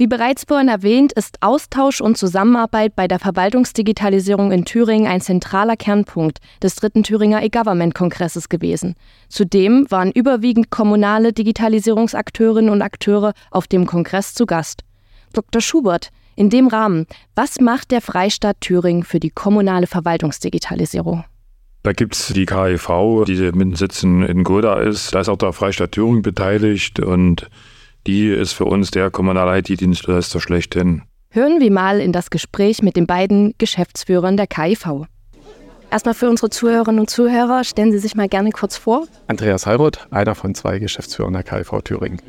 Wie 0.00 0.06
bereits 0.06 0.44
vorhin 0.48 0.68
erwähnt, 0.68 1.12
ist 1.12 1.36
Austausch 1.42 2.00
und 2.00 2.16
Zusammenarbeit 2.16 2.96
bei 2.96 3.06
der 3.06 3.18
Verwaltungsdigitalisierung 3.18 4.50
in 4.50 4.64
Thüringen 4.64 5.06
ein 5.06 5.20
zentraler 5.20 5.76
Kernpunkt 5.76 6.38
des 6.62 6.76
dritten 6.76 7.02
Thüringer 7.02 7.42
E-Government-Kongresses 7.42 8.48
gewesen. 8.48 8.94
Zudem 9.28 9.84
waren 9.90 10.10
überwiegend 10.10 10.70
kommunale 10.70 11.34
Digitalisierungsakteurinnen 11.34 12.70
und 12.70 12.80
Akteure 12.80 13.34
auf 13.50 13.66
dem 13.66 13.84
Kongress 13.84 14.32
zu 14.32 14.46
Gast. 14.46 14.84
Dr. 15.34 15.60
Schubert, 15.60 16.08
in 16.34 16.48
dem 16.48 16.68
Rahmen, 16.68 17.04
was 17.34 17.60
macht 17.60 17.90
der 17.90 18.00
Freistaat 18.00 18.58
Thüringen 18.62 19.02
für 19.02 19.20
die 19.20 19.28
kommunale 19.28 19.86
Verwaltungsdigitalisierung? 19.86 21.24
Da 21.82 21.92
gibt 21.92 22.14
es 22.14 22.28
die 22.28 22.46
KIV, 22.46 23.24
die 23.26 23.52
mit 23.52 23.76
Sitzen 23.76 24.22
in 24.22 24.44
Goda 24.44 24.80
ist. 24.80 25.14
Da 25.14 25.20
ist 25.20 25.28
auch 25.28 25.36
der 25.36 25.52
Freistaat 25.52 25.92
Thüringen 25.92 26.22
beteiligt 26.22 27.00
und 27.00 27.50
die 28.06 28.28
ist 28.28 28.52
für 28.52 28.64
uns 28.64 28.90
der 28.90 29.10
kommunale 29.10 29.58
IT-Dienstleister 29.58 30.40
schlechthin. 30.40 31.02
Hören 31.30 31.60
wir 31.60 31.70
mal 31.70 32.00
in 32.00 32.12
das 32.12 32.30
Gespräch 32.30 32.82
mit 32.82 32.96
den 32.96 33.06
beiden 33.06 33.54
Geschäftsführern 33.58 34.36
der 34.36 34.46
KIV. 34.46 35.06
Erstmal 35.90 36.14
für 36.14 36.28
unsere 36.28 36.50
Zuhörerinnen 36.50 37.00
und 37.00 37.10
Zuhörer, 37.10 37.64
stellen 37.64 37.92
Sie 37.92 37.98
sich 37.98 38.14
mal 38.14 38.28
gerne 38.28 38.50
kurz 38.50 38.76
vor. 38.76 39.06
Andreas 39.26 39.66
Heiroth, 39.66 40.06
einer 40.10 40.34
von 40.34 40.54
zwei 40.54 40.78
Geschäftsführern 40.78 41.32
der 41.32 41.42
KIV 41.42 41.82
Thüringen. 41.82 42.20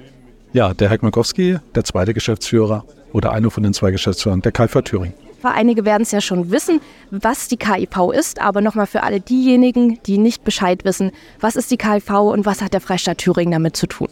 Ja, 0.54 0.74
der 0.74 0.90
Herr 0.90 0.98
Gmagowski, 0.98 1.58
der 1.76 1.84
zweite 1.84 2.14
Geschäftsführer 2.14 2.86
oder 3.14 3.32
einer 3.32 3.52
von 3.52 3.64
den 3.64 3.74
zwei 3.74 3.92
Geschäftsführern 3.92 4.42
der 4.42 4.52
KIV 4.52 4.82
Thüringen. 4.84 5.14
Einige 5.44 5.86
werden 5.86 6.04
es 6.04 6.12
ja 6.12 6.22
schon 6.22 6.52
wissen, 6.52 6.82
was 7.10 7.48
die 7.48 7.58
KIV 7.58 8.12
ist, 8.14 8.42
aber 8.42 8.62
nochmal 8.62 8.86
für 8.86 9.04
alle 9.04 9.20
diejenigen, 9.20 10.00
die 10.06 10.18
nicht 10.18 10.44
Bescheid 10.44 10.86
wissen, 10.86 11.12
was 11.40 11.56
ist 11.56 11.72
die 11.72 11.78
KIV 11.78 12.10
und 12.10 12.46
was 12.46 12.62
hat 12.62 12.74
der 12.74 12.82
Freistaat 12.82 13.18
Thüringen 13.20 13.52
damit 13.52 13.76
zu 13.76 13.88
tun? 13.88 14.10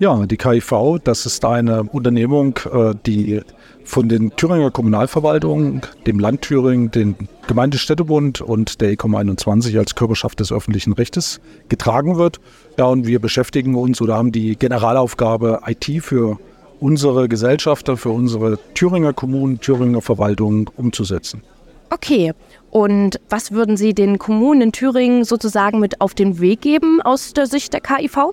Ja, 0.00 0.24
die 0.24 0.38
KIV, 0.38 0.98
das 1.04 1.26
ist 1.26 1.44
eine 1.44 1.82
Unternehmung, 1.82 2.58
äh, 2.72 2.94
die 3.04 3.42
von 3.84 4.08
den 4.08 4.34
Thüringer 4.34 4.70
Kommunalverwaltungen, 4.70 5.82
dem 6.06 6.18
Land 6.18 6.40
Thüringen, 6.40 6.90
dem 6.90 7.16
Gemeindestädtebund 7.46 8.40
und 8.40 8.80
der 8.80 8.92
ECOM 8.92 9.14
21 9.14 9.76
als 9.76 9.94
Körperschaft 9.94 10.40
des 10.40 10.52
öffentlichen 10.52 10.94
Rechtes 10.94 11.38
getragen 11.68 12.16
wird. 12.16 12.40
Ja, 12.78 12.86
und 12.86 13.06
wir 13.06 13.20
beschäftigen 13.20 13.74
uns 13.74 14.00
oder 14.00 14.16
haben 14.16 14.32
die 14.32 14.56
Generalaufgabe, 14.56 15.60
IT 15.66 16.02
für 16.02 16.38
unsere 16.80 17.28
Gesellschafter, 17.28 17.98
für 17.98 18.08
unsere 18.08 18.58
Thüringer 18.72 19.12
Kommunen, 19.12 19.60
Thüringer 19.60 20.00
Verwaltungen 20.00 20.66
umzusetzen. 20.78 21.42
Okay, 21.90 22.32
und 22.70 23.20
was 23.28 23.52
würden 23.52 23.76
Sie 23.76 23.92
den 23.92 24.16
Kommunen 24.18 24.62
in 24.62 24.72
Thüringen 24.72 25.24
sozusagen 25.24 25.78
mit 25.78 26.00
auf 26.00 26.14
den 26.14 26.40
Weg 26.40 26.62
geben 26.62 27.02
aus 27.02 27.34
der 27.34 27.46
Sicht 27.46 27.74
der 27.74 27.82
KIV? 27.82 28.32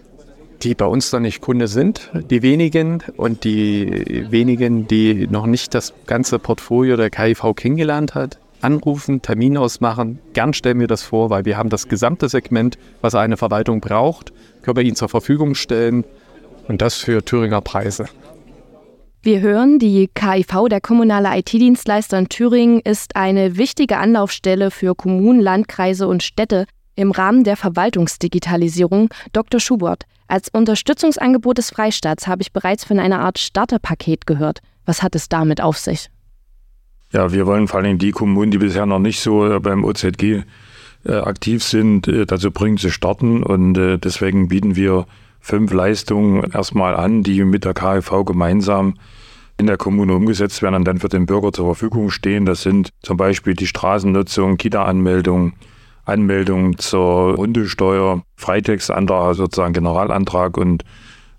Die 0.64 0.76
bei 0.76 0.86
uns 0.86 1.12
noch 1.12 1.20
nicht 1.20 1.42
Kunde 1.42 1.68
sind, 1.68 2.10
die 2.30 2.42
wenigen 2.42 3.04
und 3.16 3.44
die 3.44 4.26
wenigen, 4.30 4.88
die 4.88 5.28
noch 5.28 5.46
nicht 5.46 5.74
das 5.74 5.94
ganze 6.06 6.40
Portfolio 6.40 6.98
der 6.98 7.10
KIV 7.10 7.54
kennengelernt 7.56 8.16
hat, 8.16 8.40
anrufen, 8.62 9.22
Termin 9.22 9.58
ausmachen. 9.58 10.20
Gern 10.34 10.54
stellen 10.54 10.80
wir 10.80 10.88
das 10.88 11.04
vor, 11.04 11.30
weil 11.30 11.46
wir 11.46 11.58
haben 11.58 11.70
das 11.70 11.88
gesamte 11.88 12.30
Segment, 12.30 12.78
was 13.02 13.16
eine 13.16 13.38
Verwaltung 13.38 13.82
braucht, 13.82 14.34
können 14.62 14.78
wir 14.78 14.84
ihnen 14.84 14.96
zur 14.96 15.10
Verfügung 15.10 15.56
stellen 15.56 16.04
und 16.68 16.82
das 16.82 16.96
für 16.96 17.24
Thüringer 17.24 17.62
Preise. 17.62 18.06
Wir 19.24 19.42
hören, 19.42 19.80
die 19.80 20.10
KIV, 20.14 20.70
der 20.70 20.80
kommunale 20.80 21.38
IT-Dienstleister 21.38 22.18
in 22.18 22.30
Thüringen, 22.30 22.80
ist 22.80 23.16
eine 23.16 23.58
wichtige 23.58 23.98
Anlaufstelle 23.98 24.72
für 24.72 24.96
Kommunen, 24.96 25.42
Landkreise 25.42 26.08
und 26.08 26.24
Städte 26.24 26.66
im 26.96 27.12
Rahmen 27.12 27.44
der 27.44 27.58
Verwaltungsdigitalisierung. 27.58 29.10
Dr. 29.34 29.60
Schubert, 29.60 30.06
als 30.28 30.50
Unterstützungsangebot 30.50 31.58
des 31.58 31.72
Freistaats 31.72 32.28
habe 32.28 32.42
ich 32.42 32.52
bereits 32.52 32.84
von 32.84 33.00
einer 33.00 33.20
Art 33.20 33.40
Starterpaket 33.40 34.28
gehört. 34.28 34.60
Was 34.86 35.04
hat 35.04 35.16
es 35.16 35.30
damit 35.30 35.62
auf 35.62 35.78
sich? 35.78 36.10
Ja, 37.14 37.32
wir 37.32 37.46
wollen 37.46 37.68
vor 37.68 37.80
allem 37.80 37.98
die 37.98 38.12
Kommunen, 38.12 38.52
die 38.52 38.58
bisher 38.58 38.86
noch 38.86 39.00
nicht 39.00 39.22
so 39.22 39.50
äh, 39.50 39.60
beim 39.60 39.86
OZG 39.86 40.44
äh, 41.06 41.14
aktiv 41.14 41.64
sind, 41.64 42.08
äh, 42.08 42.26
dazu 42.26 42.52
bringen 42.52 42.78
zu 42.78 42.90
starten. 42.90 43.44
Und 43.44 43.78
äh, 43.78 43.98
deswegen 43.98 44.50
bieten 44.50 44.76
wir 44.76 45.08
fünf 45.40 45.72
Leistungen 45.72 46.44
erstmal 46.52 46.96
an, 46.96 47.24
die 47.24 47.44
mit 47.46 47.64
der 47.64 47.74
KfV 47.74 48.26
gemeinsam 48.26 48.96
in 49.58 49.68
der 49.68 49.78
Kommune 49.78 50.14
umgesetzt 50.14 50.62
werden 50.62 50.76
und 50.76 50.86
dann 50.86 51.00
für 51.00 51.10
den 51.10 51.26
Bürger 51.26 51.54
zur 51.54 51.66
Verfügung 51.66 52.12
stehen. 52.12 52.46
Das 52.46 52.62
sind 52.62 52.90
zum 53.02 53.18
Beispiel 53.18 53.54
die 53.54 53.68
Straßennutzung, 53.68 54.58
Kita-Anmeldung, 54.58 55.54
Anmeldung 56.08 56.78
zur 56.78 57.36
Hundesteuer, 57.38 58.22
Freitextantrag, 58.36 59.36
sozusagen 59.36 59.74
Generalantrag 59.74 60.58
und 60.58 60.84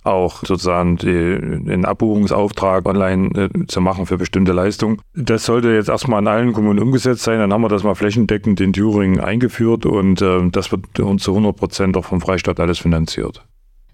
auch 0.05 0.45
sozusagen 0.45 0.97
den 0.97 1.85
Abbuchungsauftrag 1.85 2.87
online 2.87 3.31
äh, 3.35 3.67
zu 3.67 3.81
machen 3.81 4.07
für 4.07 4.17
bestimmte 4.17 4.53
Leistungen. 4.53 5.01
Das 5.15 5.45
sollte 5.45 5.69
jetzt 5.71 5.89
erstmal 5.89 6.23
in 6.23 6.29
allen 6.29 6.53
Kommunen 6.53 6.79
umgesetzt 6.79 7.23
sein. 7.23 7.39
Dann 7.39 7.53
haben 7.53 7.63
wir 7.63 7.69
das 7.69 7.85
mal 7.85 7.95
flächendeckend 7.95 8.61
in 8.61 8.73
Thüringen 8.73 9.21
eingeführt 9.21 9.87
und 9.87 10.23
äh, 10.23 10.49
das 10.51 10.73
wird 10.73 10.99
uns 11.01 11.23
zu 11.23 11.33
100 11.33 11.55
Prozent 11.55 11.97
auch 11.97 12.05
vom 12.05 12.21
Freistaat 12.21 12.61
alles 12.61 12.79
finanziert. 12.79 13.45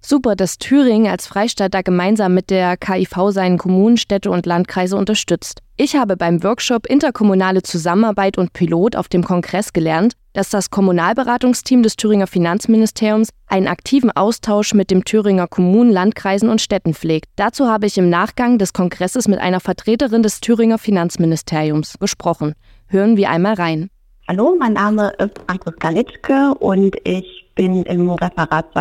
Super, 0.07 0.37
dass 0.37 0.59
Thüringen 0.59 1.11
als 1.11 1.27
Freistaat 1.27 1.73
da 1.73 1.81
gemeinsam 1.81 2.35
mit 2.35 2.51
der 2.51 2.77
KIV 2.77 3.31
seinen 3.31 3.57
Kommunen, 3.57 3.97
Städte 3.97 4.31
und 4.31 4.45
Landkreise 4.45 4.99
unterstützt. 4.99 5.63
Ich 5.79 5.97
habe 5.97 6.19
beim 6.19 6.45
Workshop 6.45 6.85
Interkommunale 6.85 7.63
Zusammenarbeit 7.63 8.37
und 8.37 8.53
Pilot 8.53 8.97
auf 8.97 9.09
dem 9.09 9.25
Kongress 9.25 9.73
gelernt, 9.73 10.13
dass 10.35 10.51
das 10.51 10.69
Kommunalberatungsteam 10.69 11.83
des 11.83 11.97
Thüringer 11.97 12.27
Finanzministeriums 12.27 13.31
einen 13.47 13.67
aktiven 13.67 14.11
Austausch 14.11 14.75
mit 14.75 14.91
dem 14.91 15.07
Thüringer 15.07 15.47
Kommunen, 15.47 15.91
Landkreisen 15.91 16.51
und 16.51 16.61
Städten 16.61 16.93
pflegt. 16.93 17.31
Dazu 17.37 17.69
habe 17.69 17.87
ich 17.87 17.97
im 17.97 18.11
Nachgang 18.11 18.59
des 18.59 18.75
Kongresses 18.75 19.27
mit 19.27 19.39
einer 19.39 19.61
Vertreterin 19.61 20.23
des 20.23 20.41
Thüringer 20.41 20.77
Finanzministeriums 20.77 21.99
gesprochen. 21.99 22.53
Hören 22.89 23.17
wir 23.17 23.31
einmal 23.31 23.55
rein. 23.55 23.89
Hallo, 24.29 24.55
mein 24.59 24.75
Name 24.75 25.15
ist 25.19 25.41
Franziska 25.47 25.89
Litschke 25.89 26.55
und 26.59 26.95
ich 27.05 27.45
bin 27.55 27.85
im 27.85 28.11
Referat 28.11 28.75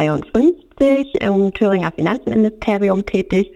52 0.78 1.22
im 1.22 1.54
Thüringer 1.54 1.92
Finanzministerium 1.92 3.06
tätig 3.06 3.54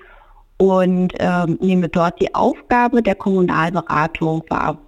und 0.57 1.13
ähm, 1.19 1.57
nehme 1.61 1.89
dort 1.89 2.19
die 2.21 2.33
Aufgabe 2.33 3.01
der 3.01 3.15
Kommunalberatung 3.15 4.43
wahr. 4.49 4.79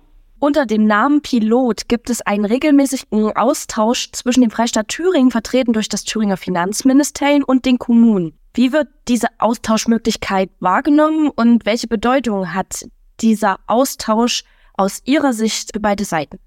Unter 0.42 0.66
dem 0.66 0.86
Namen 0.86 1.22
Pilot 1.22 1.90
gibt 1.90 2.10
es 2.10 2.22
einen 2.22 2.46
regelmäßigen 2.46 3.36
Austausch 3.36 4.12
zwischen 4.14 4.42
dem 4.42 4.52
Freistaat 4.52 4.88
Thüringen, 4.88 5.32
vertreten 5.32 5.74
durch 5.74 5.90
das 5.90 6.06
Thüringer 6.06 6.38
Finanzministerium, 6.38 7.44
und 7.46 7.66
den 7.66 7.78
Kommunen. 7.78 8.40
Wie 8.54 8.72
wird 8.72 8.88
diese 9.10 9.28
Austauschmöglichkeit 9.38 10.50
wahrgenommen 10.60 11.30
und 11.30 11.66
welche 11.66 11.88
Bedeutung 11.88 12.54
hat 12.54 12.86
dieser 13.20 13.58
Austausch 13.68 14.44
aus 14.76 15.02
Ihrer 15.04 15.34
Sicht 15.34 15.72
für 15.74 15.82
beide 15.82 16.06
Seiten? 16.06 16.40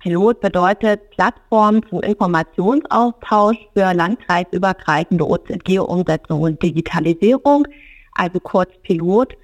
Pilot 0.00 0.40
bedeutet 0.40 1.10
Plattform 1.10 1.80
zum 1.88 2.02
Informationsaustausch 2.02 3.58
für 3.74 3.92
landkreisübergreifende 3.92 5.26
OZG-Umsetzung 5.26 6.40
und 6.40 6.62
Digitalisierung, 6.62 7.66
also 8.12 8.38
kurz 8.40 8.70
Pilot. 8.82 9.34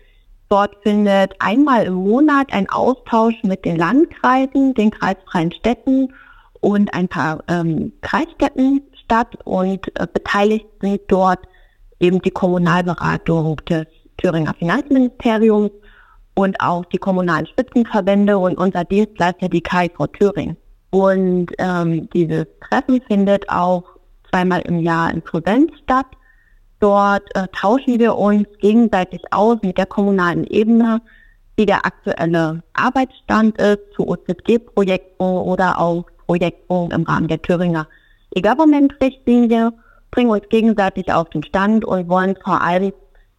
Dort 0.49 0.76
findet 0.82 1.35
einmal 1.38 1.87
im 1.87 1.94
Monat 1.94 2.52
ein 2.52 2.68
Austausch 2.68 3.42
mit 3.42 3.64
den 3.64 3.76
Landkreisen, 3.76 4.75
den 4.75 4.90
kreisfreien 4.90 5.52
Städten 5.52 6.12
und 6.61 6.92
ein 6.94 7.09
paar 7.09 7.42
ähm, 7.49 7.92
Kreisstädten 8.02 8.82
statt 9.04 9.37
und 9.44 9.88
äh, 9.99 10.06
beteiligt 10.12 10.66
sind 10.80 11.00
dort 11.09 11.40
eben 12.00 12.21
die 12.21 12.30
Kommunalberatung 12.30 13.56
des 13.68 13.87
Thüringer 14.18 14.54
Finanzministeriums 14.54 15.71
und 16.34 16.60
auch 16.60 16.84
die 16.86 16.98
kommunalen 16.98 17.46
Spitzenverbände 17.46 18.38
und 18.38 18.56
unser 18.56 18.84
Dienstleister, 18.84 19.48
die 19.48 19.60
KIV 19.60 20.08
Thüringen. 20.18 20.56
Und 20.90 21.48
ähm, 21.58 22.08
dieses 22.10 22.46
Treffen 22.68 23.00
findet 23.08 23.48
auch 23.48 23.84
zweimal 24.30 24.60
im 24.62 24.80
Jahr 24.80 25.12
in 25.12 25.22
Präsenz 25.22 25.70
statt. 25.82 26.06
Dort 26.80 27.24
äh, 27.34 27.46
tauschen 27.52 27.98
wir 27.98 28.16
uns 28.16 28.46
gegenseitig 28.60 29.22
aus 29.30 29.58
mit 29.62 29.78
der 29.78 29.86
kommunalen 29.86 30.44
Ebene, 30.48 31.00
wie 31.56 31.66
der 31.66 31.86
aktuelle 31.86 32.62
Arbeitsstand 32.72 33.58
ist 33.60 33.80
zu 33.94 34.08
OZG-Projekten 34.08 35.22
oder 35.22 35.78
auch 35.78 36.04
Projekten 36.26 36.90
im 36.90 37.02
Rahmen 37.04 37.28
der 37.28 37.40
Thüringer 37.40 37.86
E-Government-Richtlinie, 38.34 39.72
bringen 40.10 40.30
uns 40.30 40.48
gegenseitig 40.48 41.12
auf 41.12 41.28
den 41.30 41.42
Stand 41.42 41.84
und 41.84 42.08
wollen 42.08 42.36
vor 42.42 42.62
allem 42.62 42.92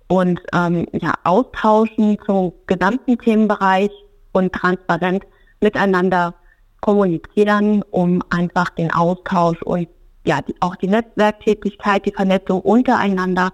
und 0.08 0.40
ähm, 0.54 0.86
ja, 0.94 1.14
austauschen 1.24 2.18
zum 2.26 2.54
gesamten 2.68 3.18
Themenbereich 3.18 3.92
und 4.32 4.54
transparent 4.54 5.24
miteinander 5.62 6.36
kommunizieren, 6.82 7.84
um 7.92 8.22
einfach 8.30 8.70
den 8.72 8.92
Austausch 8.92 9.62
und 9.64 9.88
ja, 10.26 10.42
die, 10.42 10.56
auch 10.60 10.76
die 10.76 10.88
Netzwerktätigkeit, 10.88 12.06
die 12.06 12.12
Vernetzung 12.12 12.62
untereinander 12.62 13.52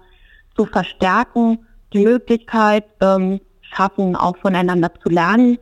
zu 0.56 0.66
verstärken, 0.66 1.66
die 1.92 2.04
Möglichkeit 2.04 2.84
ähm, 3.00 3.40
schaffen, 3.60 4.16
auch 4.16 4.36
voneinander 4.38 4.90
zu 5.02 5.08
lernen 5.08 5.58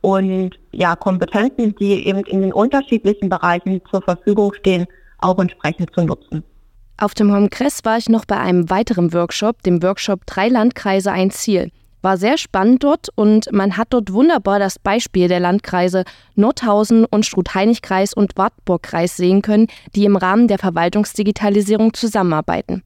und 0.00 0.58
ja, 0.72 0.96
Kompetenzen, 0.96 1.74
die 1.76 2.06
eben 2.06 2.20
in 2.20 2.42
den 2.42 2.52
unterschiedlichen 2.52 3.28
Bereichen 3.28 3.80
zur 3.90 4.02
Verfügung 4.02 4.52
stehen, 4.54 4.86
auch 5.18 5.38
entsprechend 5.38 5.94
zu 5.94 6.02
nutzen. 6.02 6.42
Auf 7.02 7.14
dem 7.14 7.32
Kongress 7.32 7.80
war 7.82 7.98
ich 7.98 8.08
noch 8.08 8.26
bei 8.26 8.38
einem 8.38 8.70
weiteren 8.70 9.12
Workshop, 9.12 9.60
dem 9.64 9.82
Workshop 9.82 10.24
Drei 10.24 10.46
Landkreise 10.46 11.10
ein 11.10 11.32
Ziel. 11.32 11.72
War 12.00 12.16
sehr 12.16 12.38
spannend 12.38 12.84
dort 12.84 13.08
und 13.16 13.50
man 13.50 13.76
hat 13.76 13.88
dort 13.90 14.12
wunderbar 14.12 14.60
das 14.60 14.78
Beispiel 14.78 15.26
der 15.26 15.40
Landkreise 15.40 16.04
Nordhausen 16.36 17.04
und 17.04 17.26
Struth-Heinig-Kreis 17.26 18.14
und 18.14 18.36
Wartburg-Kreis 18.36 19.16
sehen 19.16 19.42
können, 19.42 19.66
die 19.96 20.04
im 20.04 20.14
Rahmen 20.14 20.46
der 20.46 20.60
Verwaltungsdigitalisierung 20.60 21.92
zusammenarbeiten. 21.92 22.84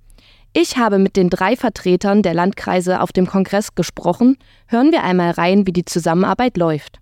Ich 0.55 0.79
habe 0.79 0.99
mit 0.99 1.17
den 1.17 1.29
drei 1.29 1.55
Vertretern 1.55 2.23
der 2.23 2.33
Landkreise 2.33 3.03
auf 3.03 3.13
dem 3.13 3.27
Kongress 3.27 3.75
gesprochen. 3.75 4.39
Hören 4.67 4.93
wir 4.93 5.03
einmal 5.03 5.33
rein, 5.33 5.67
wie 5.67 5.73
die 5.73 5.85
Zusammenarbeit 5.85 6.57
läuft. 6.57 7.01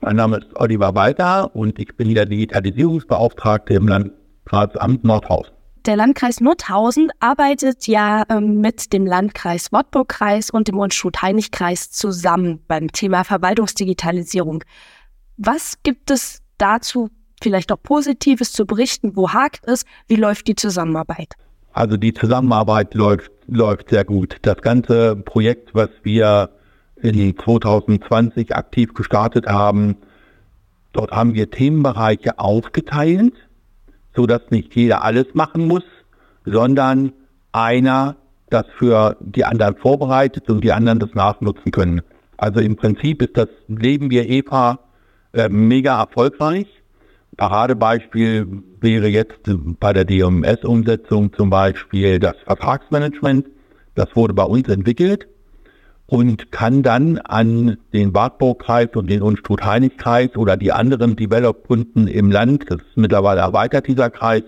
Mein 0.00 0.14
Name 0.14 0.36
ist 0.36 0.54
Oliver 0.54 0.94
Walter 0.94 1.56
und 1.56 1.80
ich 1.80 1.96
bin 1.96 2.14
der 2.14 2.26
Digitalisierungsbeauftragte 2.26 3.74
im 3.74 3.88
Landkreisamt 3.88 5.02
Nordhausen. 5.02 5.52
Der 5.84 5.96
Landkreis 5.96 6.40
Nordhausen 6.40 7.10
arbeitet 7.18 7.88
ja 7.88 8.22
ähm, 8.28 8.60
mit 8.60 8.92
dem 8.92 9.04
Landkreis 9.04 9.72
Wartburg-Kreis 9.72 10.50
und 10.50 10.68
dem 10.68 10.78
Unstrut-Heinig-Kreis 10.78 11.90
zusammen 11.90 12.60
beim 12.68 12.92
Thema 12.92 13.24
Verwaltungsdigitalisierung. 13.24 14.62
Was 15.38 15.82
gibt 15.82 16.12
es 16.12 16.40
dazu 16.56 17.10
vielleicht 17.42 17.72
auch 17.72 17.82
Positives 17.82 18.52
zu 18.52 18.64
berichten? 18.64 19.16
Wo 19.16 19.30
hakt 19.30 19.66
es? 19.66 19.84
Wie 20.06 20.14
läuft 20.14 20.46
die 20.46 20.54
Zusammenarbeit? 20.54 21.34
Also 21.72 21.96
die 21.96 22.14
Zusammenarbeit 22.14 22.94
läuft, 22.94 23.32
läuft 23.48 23.90
sehr 23.90 24.04
gut. 24.04 24.36
Das 24.42 24.58
ganze 24.58 25.16
Projekt, 25.16 25.74
was 25.74 25.90
wir 26.04 26.50
in 27.02 27.36
2020 27.36 28.54
aktiv 28.54 28.94
gestartet 28.94 29.48
haben, 29.48 29.96
dort 30.92 31.10
haben 31.10 31.34
wir 31.34 31.50
Themenbereiche 31.50 32.38
aufgeteilt 32.38 33.34
so 34.14 34.26
dass 34.26 34.42
nicht 34.50 34.74
jeder 34.74 35.02
alles 35.04 35.26
machen 35.34 35.66
muss, 35.66 35.84
sondern 36.44 37.12
einer 37.52 38.16
das 38.50 38.66
für 38.78 39.16
die 39.20 39.44
anderen 39.44 39.76
vorbereitet 39.76 40.50
und 40.50 40.62
die 40.62 40.72
anderen 40.72 40.98
das 40.98 41.14
nachnutzen 41.14 41.72
können. 41.72 42.02
Also 42.36 42.60
im 42.60 42.76
Prinzip 42.76 43.22
ist 43.22 43.36
das 43.36 43.48
Leben 43.68 44.10
wir 44.10 44.28
EPA 44.28 44.78
äh, 45.32 45.48
mega 45.48 46.00
erfolgreich. 46.00 46.66
Paradebeispiel 47.36 48.46
wäre 48.80 49.08
jetzt 49.08 49.40
bei 49.80 49.92
der 49.92 50.04
DMS-Umsetzung 50.04 51.32
zum 51.32 51.48
Beispiel 51.48 52.18
das 52.18 52.36
Vertragsmanagement. 52.44 53.46
Das 53.94 54.14
wurde 54.14 54.34
bei 54.34 54.44
uns 54.44 54.68
entwickelt 54.68 55.26
und 56.12 56.52
kann 56.52 56.82
dann 56.82 57.16
an 57.16 57.78
den 57.94 58.12
Wartburg-Kreis 58.12 58.90
und 58.96 59.08
den 59.08 59.22
Unstrut-Heinig-Kreis 59.22 60.36
oder 60.36 60.58
die 60.58 60.70
anderen 60.70 61.16
Develop-Kunden 61.16 62.06
im 62.06 62.30
Land, 62.30 62.66
das 62.68 62.82
ist 62.82 62.98
mittlerweile 62.98 63.40
erweitert 63.40 63.88
dieser 63.88 64.10
Kreis, 64.10 64.42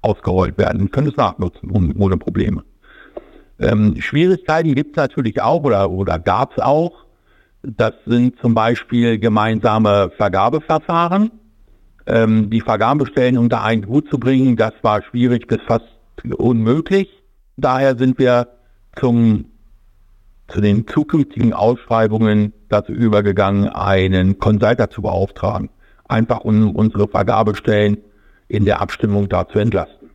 ausgerollt 0.00 0.56
werden 0.58 0.92
können 0.92 1.08
es 1.08 1.16
nachnutzen 1.16 1.72
ohne 1.98 2.18
Probleme. 2.18 2.62
Ähm, 3.58 4.00
Schwierigkeiten 4.00 4.76
gibt 4.76 4.92
es 4.92 4.96
natürlich 4.96 5.42
auch 5.42 5.64
oder, 5.64 5.90
oder 5.90 6.20
gab 6.20 6.52
es 6.52 6.62
auch. 6.62 6.92
Das 7.64 7.94
sind 8.06 8.38
zum 8.38 8.54
Beispiel 8.54 9.18
gemeinsame 9.18 10.12
Vergabeverfahren. 10.16 11.32
Ähm, 12.06 12.48
die 12.48 12.60
Vergabestellen 12.60 13.38
unter 13.38 13.64
einen 13.64 13.88
Hut 13.88 14.08
zu 14.08 14.20
bringen, 14.20 14.54
das 14.54 14.74
war 14.82 15.02
schwierig 15.02 15.48
bis 15.48 15.58
fast 15.66 15.84
unmöglich. 16.36 17.08
Daher 17.56 17.98
sind 17.98 18.20
wir 18.20 18.46
zum 18.94 19.46
zu 20.48 20.60
den 20.60 20.86
zukünftigen 20.86 21.52
Ausschreibungen 21.52 22.52
dazu 22.68 22.92
übergegangen, 22.92 23.68
einen 23.68 24.38
Consulter 24.38 24.90
zu 24.90 25.02
beauftragen. 25.02 25.70
Einfach 26.08 26.40
um 26.40 26.74
unsere 26.74 27.06
Vergabestellen 27.06 27.98
in 28.48 28.64
der 28.64 28.80
Abstimmung 28.80 29.28
da 29.28 29.46
zu 29.46 29.58
entlasten. 29.58 30.10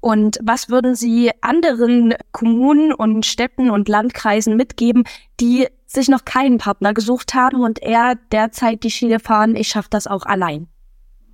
Und 0.00 0.38
was 0.42 0.68
würden 0.68 0.94
Sie 0.94 1.30
anderen 1.40 2.14
Kommunen 2.32 2.92
und 2.92 3.26
Städten 3.26 3.70
und 3.70 3.88
Landkreisen 3.88 4.56
mitgeben, 4.56 5.04
die 5.40 5.66
sich 5.86 6.08
noch 6.08 6.24
keinen 6.24 6.58
Partner 6.58 6.94
gesucht 6.94 7.34
haben 7.34 7.62
und 7.62 7.82
eher 7.82 8.14
derzeit 8.30 8.84
die 8.84 8.90
Schiene 8.90 9.18
fahren, 9.18 9.56
ich 9.56 9.68
schaffe 9.68 9.88
das 9.90 10.06
auch 10.06 10.24
allein? 10.24 10.68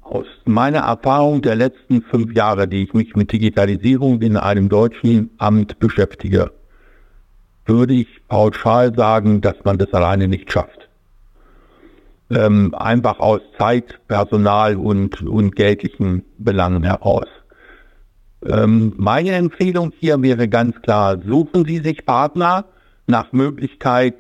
Aus 0.01 0.27
meiner 0.45 0.81
Erfahrung 0.81 1.43
der 1.43 1.57
letzten 1.57 2.03
fünf 2.03 2.35
Jahre, 2.35 2.69
die 2.69 2.85
ich 2.85 2.95
mich 2.95 3.15
mit 3.17 3.33
Digitalisierung 3.33 4.23
in 4.23 4.37
einem 4.37 4.69
deutschen 4.69 5.31
Amt 5.39 5.79
beschäftige, 5.79 6.53
würde 7.67 7.95
ich 7.95 8.09
pauschal 8.29 8.95
sagen, 8.95 9.41
dass 9.41 9.57
man 9.65 9.79
das 9.79 9.93
alleine 9.93 10.29
nicht 10.29 10.53
schafft. 10.53 10.89
Ähm, 12.31 12.75
einfach 12.75 13.19
aus 13.21 13.41
Zeit, 13.59 14.01
Personal 14.09 14.77
und, 14.77 15.23
und 15.23 15.57
geldlichen 15.57 16.25
Belangen 16.39 16.83
heraus. 16.83 17.27
Ähm, 18.45 18.95
meine 18.97 19.33
Empfehlung 19.33 19.93
hier 19.99 20.21
wäre 20.23 20.49
ganz 20.49 20.81
klar, 20.83 21.19
suchen 21.27 21.65
Sie 21.65 21.79
sich 21.79 22.05
Partner 22.05 22.65
nach 23.07 23.33
Möglichkeit, 23.33 24.15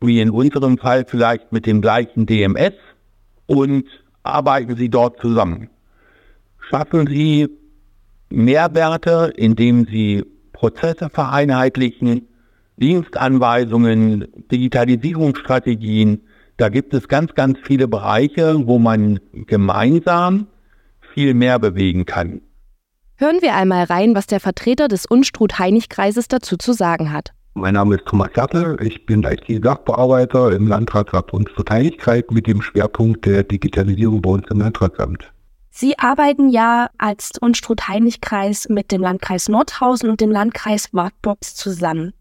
wie 0.00 0.20
in 0.20 0.30
unserem 0.30 0.78
Fall 0.78 1.04
vielleicht 1.06 1.52
mit 1.52 1.66
dem 1.66 1.80
gleichen 1.80 2.26
DMS 2.26 2.72
und 3.46 3.86
arbeiten 4.22 4.76
Sie 4.76 4.88
dort 4.88 5.20
zusammen. 5.20 5.68
Schaffen 6.58 7.06
Sie 7.06 7.48
Mehrwerte, 8.30 9.32
indem 9.36 9.86
Sie 9.86 10.24
Prozesse 10.60 11.08
vereinheitlichen, 11.08 12.28
Dienstanweisungen, 12.76 14.28
Digitalisierungsstrategien. 14.52 16.20
Da 16.58 16.68
gibt 16.68 16.92
es 16.92 17.08
ganz, 17.08 17.34
ganz 17.34 17.58
viele 17.62 17.88
Bereiche, 17.88 18.66
wo 18.66 18.78
man 18.78 19.20
gemeinsam 19.32 20.48
viel 21.14 21.32
mehr 21.32 21.58
bewegen 21.58 22.04
kann. 22.04 22.42
Hören 23.16 23.38
wir 23.40 23.54
einmal 23.54 23.84
rein, 23.84 24.14
was 24.14 24.26
der 24.26 24.38
Vertreter 24.38 24.88
des 24.88 25.06
Unstrut-Heinig-Kreises 25.06 26.28
dazu 26.28 26.58
zu 26.58 26.74
sagen 26.74 27.10
hat. 27.10 27.30
Mein 27.54 27.72
Name 27.72 27.94
ist 27.94 28.04
Thomas 28.04 28.28
Hertel, 28.34 28.76
ich 28.82 29.06
bin 29.06 29.22
IT-Sachbearbeiter 29.22 30.52
im 30.52 30.68
Landratsamt 30.68 31.32
Unstrut-Heinig-Kreis 31.32 32.24
mit 32.32 32.46
dem 32.46 32.60
Schwerpunkt 32.60 33.24
der 33.24 33.44
Digitalisierung 33.44 34.20
bei 34.20 34.30
uns 34.30 34.44
im 34.50 34.60
Landratsamt. 34.60 35.32
Sie 35.72 35.98
arbeiten 35.98 36.48
ja 36.48 36.90
als 36.98 37.30
Unstrut-Heinig-Kreis 37.40 38.68
mit 38.68 38.90
dem 38.90 39.02
Landkreis 39.02 39.48
Nordhausen 39.48 40.10
und 40.10 40.20
dem 40.20 40.30
Landkreis 40.30 40.92
Wartburg 40.92 41.44
zusammen. 41.44 42.12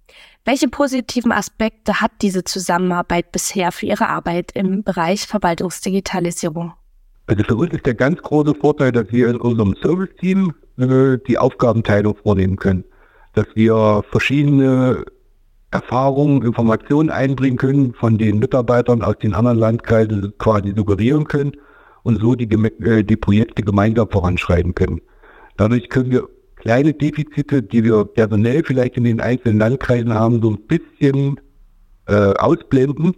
Welche 0.46 0.68
positiven 0.68 1.32
Aspekte 1.32 2.00
hat 2.00 2.12
diese 2.22 2.44
Zusammenarbeit 2.44 3.32
bisher 3.32 3.72
für 3.72 3.88
Ihre 3.88 4.08
Arbeit 4.08 4.52
im 4.54 4.84
Bereich 4.84 5.28
Verwaltungsdigitalisierung? 5.28 6.74
Also 7.28 7.44
für 7.44 7.56
uns 7.56 7.74
ist 7.74 7.86
der 7.86 7.96
ganz 7.96 8.22
große 8.22 8.56
Vorteil, 8.56 8.92
dass 8.92 9.12
wir 9.12 9.30
in 9.30 9.38
unserem 9.38 9.76
Service-Team 9.82 10.54
äh, 10.78 11.18
die 11.28 11.38
Aufgabenteilung 11.38 12.16
vornehmen 12.16 12.56
können. 12.56 12.84
Dass 13.34 13.46
wir 13.56 14.04
verschiedene 14.10 15.06
Erfahrungen, 15.72 16.44
Informationen 16.44 17.10
einbringen 17.10 17.58
können, 17.58 17.94
von 17.94 18.18
den 18.18 18.40
Mitarbeitern 18.40 19.04
aus 19.04 19.18
den 19.22 19.34
anderen 19.34 19.60
Landkreisen 19.60 20.34
quasi 20.38 20.74
suggerieren 20.76 21.26
können 21.26 21.54
und 22.10 22.20
so 22.20 22.36
die, 22.36 22.50
äh, 22.84 23.04
die 23.04 23.16
Projekte 23.16 23.64
gemeinsam 23.64 24.10
voranschreiten 24.10 24.76
können. 24.76 25.00
Dadurch 25.58 25.90
können 25.90 26.12
wir 26.12 26.28
kleine 26.58 26.94
Defizite, 26.94 27.64
die 27.64 27.84
wir 27.84 28.06
personell 28.06 28.64
vielleicht 28.64 28.98
in 28.98 29.06
den 29.06 29.22
einzelnen 29.22 29.60
Landkreisen 29.60 30.14
haben, 30.14 30.42
so 30.42 30.52
ein 30.52 30.62
bisschen 30.68 31.40
äh, 32.08 32.34
ausblenden. 32.34 33.16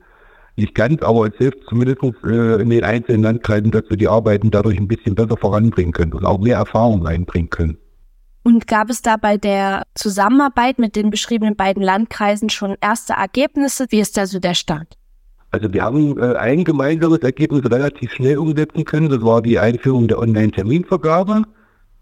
Nicht 0.57 0.75
ganz, 0.75 1.01
aber 1.01 1.27
es 1.27 1.37
hilft 1.37 1.59
zumindest 1.67 2.03
äh, 2.23 2.61
in 2.61 2.69
den 2.69 2.83
einzelnen 2.83 3.23
Landkreisen, 3.23 3.71
dass 3.71 3.83
wir 3.89 3.97
die 3.97 4.07
Arbeiten 4.07 4.51
dadurch 4.51 4.77
ein 4.77 4.87
bisschen 4.87 5.15
besser 5.15 5.37
voranbringen 5.37 5.93
können 5.93 6.13
und 6.13 6.25
auch 6.25 6.39
mehr 6.39 6.57
Erfahrung 6.57 7.07
einbringen 7.07 7.49
können. 7.49 7.77
Und 8.43 8.67
gab 8.67 8.89
es 8.89 9.01
da 9.01 9.17
bei 9.17 9.37
der 9.37 9.83
Zusammenarbeit 9.95 10.79
mit 10.79 10.95
den 10.95 11.09
beschriebenen 11.11 11.55
beiden 11.55 11.83
Landkreisen 11.83 12.49
schon 12.49 12.75
erste 12.81 13.13
Ergebnisse? 13.13 13.85
Wie 13.89 13.99
ist 13.99 14.17
da 14.17 14.25
so 14.25 14.39
der 14.39 14.55
Stand? 14.55 14.97
Also 15.51 15.71
wir 15.73 15.83
haben 15.83 16.17
äh, 16.17 16.35
ein 16.37 16.63
gemeinsames 16.63 17.19
Ergebnis 17.19 17.69
relativ 17.69 18.13
schnell 18.13 18.37
umsetzen 18.37 18.85
können. 18.85 19.09
Das 19.09 19.21
war 19.21 19.41
die 19.41 19.59
Einführung 19.59 20.07
der 20.07 20.19
Online-Terminvergabe. 20.19 21.43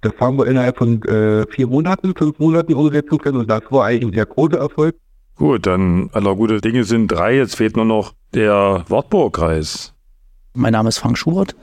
Das 0.01 0.13
haben 0.19 0.37
wir 0.37 0.45
innerhalb 0.45 0.77
von 0.77 1.01
äh, 1.03 1.45
vier 1.47 1.67
Monaten, 1.67 2.13
fünf 2.15 2.39
Monaten 2.39 2.73
umsetzen 2.73 3.17
können 3.17 3.37
und 3.37 3.49
das 3.49 3.63
war 3.69 3.85
eigentlich 3.85 4.05
ein 4.05 4.13
sehr 4.13 4.25
großer 4.25 4.57
Erfolg. 4.57 4.95
Gut, 5.35 5.65
dann 5.65 6.09
aller 6.13 6.35
gute 6.35 6.61
Dinge 6.61 6.83
sind 6.83 7.07
drei. 7.07 7.37
Jetzt 7.37 7.55
fehlt 7.55 7.75
nur 7.75 7.85
noch 7.85 8.13
der 8.33 8.85
Wartburg-Kreis. 8.87 9.93
Mein 10.53 10.73
Name 10.73 10.89
ist 10.89 10.99
Frank 10.99 11.17
Schubert. 11.17 11.55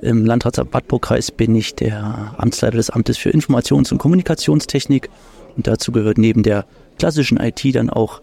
Im 0.00 0.24
Landratsamt 0.24 0.72
Wartburg-Kreis 0.72 1.30
bin 1.30 1.54
ich 1.54 1.74
der 1.74 2.34
Amtsleiter 2.38 2.78
des 2.78 2.90
Amtes 2.90 3.18
für 3.18 3.30
Informations- 3.30 3.92
und 3.92 3.98
Kommunikationstechnik. 3.98 5.10
Und 5.56 5.66
dazu 5.66 5.92
gehört 5.92 6.18
neben 6.18 6.42
der 6.42 6.64
klassischen 6.98 7.38
IT 7.38 7.62
dann 7.74 7.90
auch 7.90 8.20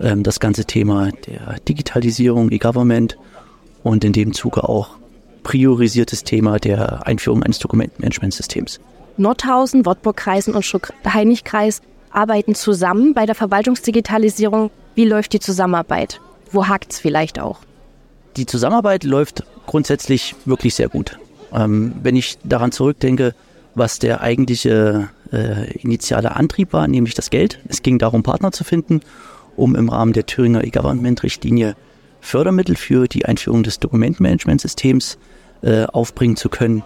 ähm, 0.00 0.22
das 0.22 0.40
ganze 0.40 0.64
Thema 0.64 1.10
der 1.26 1.58
Digitalisierung, 1.68 2.50
E-Government 2.50 3.16
und 3.82 4.04
in 4.04 4.12
dem 4.12 4.32
Zuge 4.32 4.68
auch 4.68 4.90
priorisiertes 5.42 6.24
Thema 6.24 6.58
der 6.58 7.06
Einführung 7.06 7.42
eines 7.42 7.58
Dokumentenmanagementsystems. 7.58 8.80
Nordhausen, 9.16 9.84
Wartburg-Kreisen 9.86 10.54
und 10.54 10.64
Schuck-Heinig-Kreis 10.64 11.82
arbeiten 12.10 12.54
zusammen 12.54 13.14
bei 13.14 13.26
der 13.26 13.34
Verwaltungsdigitalisierung. 13.34 14.70
Wie 14.94 15.04
läuft 15.04 15.32
die 15.32 15.40
Zusammenarbeit? 15.40 16.20
Wo 16.52 16.66
hakt 16.66 16.92
es 16.92 16.98
vielleicht 16.98 17.38
auch? 17.38 17.60
Die 18.36 18.46
Zusammenarbeit 18.46 19.04
läuft 19.04 19.44
grundsätzlich 19.66 20.34
wirklich 20.44 20.74
sehr 20.74 20.88
gut. 20.88 21.18
Ähm, 21.52 21.94
wenn 22.02 22.16
ich 22.16 22.38
daran 22.44 22.72
zurückdenke, 22.72 23.34
was 23.74 23.98
der 23.98 24.20
eigentliche 24.20 25.08
äh, 25.32 25.72
initiale 25.78 26.36
Antrieb 26.36 26.72
war, 26.72 26.88
nämlich 26.88 27.14
das 27.14 27.30
Geld. 27.30 27.60
Es 27.68 27.82
ging 27.82 27.98
darum, 27.98 28.22
Partner 28.22 28.52
zu 28.52 28.64
finden, 28.64 29.00
um 29.60 29.76
im 29.76 29.88
Rahmen 29.88 30.12
der 30.12 30.26
Thüringer 30.26 30.64
E-Government-Richtlinie 30.64 31.76
Fördermittel 32.20 32.76
für 32.76 33.06
die 33.08 33.24
Einführung 33.24 33.62
des 33.62 33.78
Dokumentmanagementsystems 33.78 35.18
äh, 35.62 35.84
aufbringen 35.84 36.36
zu 36.36 36.48
können 36.48 36.82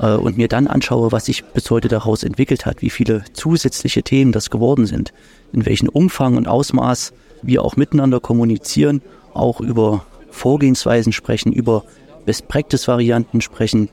äh, 0.00 0.14
und 0.14 0.36
mir 0.36 0.48
dann 0.48 0.66
anschaue, 0.66 1.12
was 1.12 1.26
sich 1.26 1.44
bis 1.44 1.70
heute 1.70 1.88
daraus 1.88 2.22
entwickelt 2.24 2.66
hat, 2.66 2.82
wie 2.82 2.90
viele 2.90 3.24
zusätzliche 3.32 4.02
Themen 4.02 4.32
das 4.32 4.50
geworden 4.50 4.86
sind, 4.86 5.12
in 5.52 5.66
welchem 5.66 5.88
Umfang 5.88 6.36
und 6.36 6.48
Ausmaß 6.48 7.12
wir 7.42 7.62
auch 7.62 7.76
miteinander 7.76 8.20
kommunizieren, 8.20 9.02
auch 9.32 9.60
über 9.60 10.04
Vorgehensweisen 10.30 11.12
sprechen, 11.12 11.52
über 11.52 11.84
Best-Practice-Varianten 12.26 13.40
sprechen, 13.40 13.88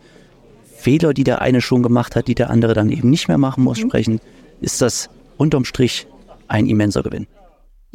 Fehler, 0.75 1.13
die 1.13 1.23
der 1.23 1.41
eine 1.41 1.61
schon 1.61 1.83
gemacht 1.83 2.15
hat, 2.15 2.27
die 2.27 2.35
der 2.35 2.49
andere 2.49 2.73
dann 2.73 2.89
eben 2.89 3.09
nicht 3.09 3.27
mehr 3.27 3.37
machen 3.37 3.63
muss, 3.63 3.77
mhm. 3.77 3.89
sprechen, 3.89 4.21
ist 4.59 4.81
das 4.81 5.09
unterm 5.37 5.65
Strich 5.65 6.07
ein 6.47 6.67
immenser 6.67 7.03
Gewinn. 7.03 7.27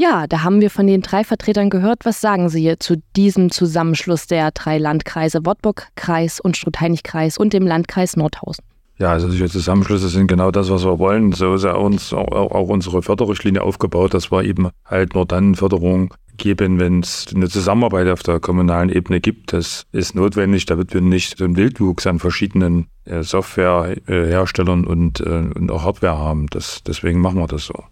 Ja, 0.00 0.28
da 0.28 0.44
haben 0.44 0.60
wir 0.60 0.70
von 0.70 0.86
den 0.86 1.02
drei 1.02 1.24
Vertretern 1.24 1.70
gehört. 1.70 2.04
Was 2.04 2.20
sagen 2.20 2.48
Sie 2.48 2.72
zu 2.78 3.02
diesem 3.16 3.50
Zusammenschluss 3.50 4.28
der 4.28 4.52
drei 4.52 4.78
Landkreise 4.78 5.44
Wartburg-Kreis 5.44 6.38
und 6.38 6.56
Strutheinig-Kreis 6.56 7.36
und 7.36 7.52
dem 7.52 7.66
Landkreis 7.66 8.16
Nordhausen? 8.16 8.64
Ja, 8.98 9.10
also 9.10 9.28
die 9.28 9.44
Zusammenschlüsse 9.44 10.08
sind 10.08 10.28
genau 10.28 10.52
das, 10.52 10.70
was 10.70 10.84
wir 10.84 11.00
wollen. 11.00 11.32
So 11.32 11.52
ist 11.54 11.64
ja 11.64 11.74
uns 11.74 12.12
auch, 12.12 12.30
auch 12.30 12.68
unsere 12.68 13.02
Förderrichtlinie 13.02 13.60
aufgebaut, 13.60 14.14
dass 14.14 14.30
wir 14.30 14.44
eben 14.44 14.70
halt 14.84 15.16
nur 15.16 15.26
dann 15.26 15.56
Förderung 15.56 16.14
geben, 16.36 16.78
wenn 16.78 17.00
es 17.00 17.26
eine 17.34 17.48
Zusammenarbeit 17.48 18.06
auf 18.06 18.22
der 18.22 18.38
kommunalen 18.38 18.90
Ebene 18.90 19.20
gibt. 19.20 19.52
Das 19.52 19.84
ist 19.90 20.14
notwendig, 20.14 20.66
damit 20.66 20.94
wir 20.94 21.00
nicht 21.00 21.38
so 21.38 21.44
einen 21.44 21.56
Wildwuchs 21.56 22.06
an 22.06 22.20
verschiedenen 22.20 22.86
äh, 23.04 23.24
Softwareherstellern 23.24 24.84
und, 24.84 25.18
äh, 25.18 25.50
und 25.56 25.72
auch 25.72 25.82
Hardware 25.82 26.18
haben. 26.18 26.46
Das, 26.50 26.84
deswegen 26.86 27.20
machen 27.20 27.40
wir 27.40 27.48
das 27.48 27.64
so. 27.64 27.82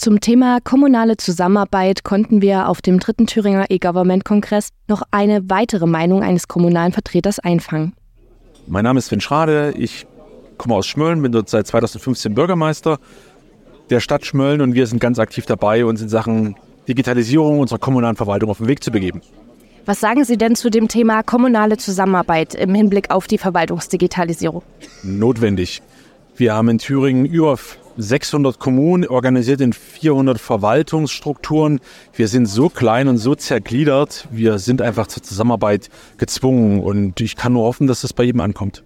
Zum 0.00 0.18
Thema 0.20 0.60
kommunale 0.64 1.18
Zusammenarbeit 1.18 2.04
konnten 2.04 2.40
wir 2.40 2.70
auf 2.70 2.80
dem 2.80 3.00
dritten 3.00 3.26
Thüringer 3.26 3.66
E-Government-Kongress 3.68 4.70
noch 4.88 5.02
eine 5.10 5.50
weitere 5.50 5.84
Meinung 5.84 6.22
eines 6.22 6.48
kommunalen 6.48 6.92
Vertreters 6.92 7.38
einfangen. 7.38 7.92
Mein 8.66 8.84
Name 8.84 8.98
ist 8.98 9.08
Sven 9.08 9.20
Schrade, 9.20 9.74
ich 9.76 10.06
komme 10.56 10.74
aus 10.74 10.86
Schmölln, 10.86 11.20
bin 11.20 11.32
dort 11.32 11.50
seit 11.50 11.66
2015 11.66 12.34
Bürgermeister 12.34 12.98
der 13.90 14.00
Stadt 14.00 14.24
Schmölln 14.24 14.62
und 14.62 14.72
wir 14.72 14.86
sind 14.86 15.00
ganz 15.00 15.18
aktiv 15.18 15.44
dabei, 15.44 15.84
uns 15.84 16.00
in 16.00 16.08
Sachen 16.08 16.56
Digitalisierung 16.88 17.58
unserer 17.58 17.78
kommunalen 17.78 18.16
Verwaltung 18.16 18.48
auf 18.48 18.56
den 18.56 18.68
Weg 18.68 18.82
zu 18.82 18.90
begeben. 18.90 19.20
Was 19.84 20.00
sagen 20.00 20.24
Sie 20.24 20.38
denn 20.38 20.56
zu 20.56 20.70
dem 20.70 20.88
Thema 20.88 21.22
kommunale 21.22 21.76
Zusammenarbeit 21.76 22.54
im 22.54 22.74
Hinblick 22.74 23.10
auf 23.10 23.26
die 23.26 23.36
Verwaltungsdigitalisierung? 23.36 24.62
Notwendig. 25.02 25.82
Wir 26.36 26.54
haben 26.54 26.70
in 26.70 26.78
Thüringen 26.78 27.26
über 27.26 27.58
600 27.96 28.58
Kommunen, 28.58 29.06
organisiert 29.06 29.60
in 29.60 29.72
400 29.72 30.38
Verwaltungsstrukturen. 30.38 31.80
Wir 32.14 32.28
sind 32.28 32.46
so 32.46 32.68
klein 32.68 33.08
und 33.08 33.18
so 33.18 33.34
zergliedert, 33.34 34.28
wir 34.30 34.58
sind 34.58 34.82
einfach 34.82 35.06
zur 35.06 35.22
Zusammenarbeit 35.22 35.88
gezwungen 36.18 36.80
und 36.80 37.20
ich 37.20 37.36
kann 37.36 37.52
nur 37.52 37.64
hoffen, 37.64 37.86
dass 37.86 38.02
das 38.02 38.12
bei 38.12 38.24
jedem 38.24 38.40
ankommt. 38.40 38.84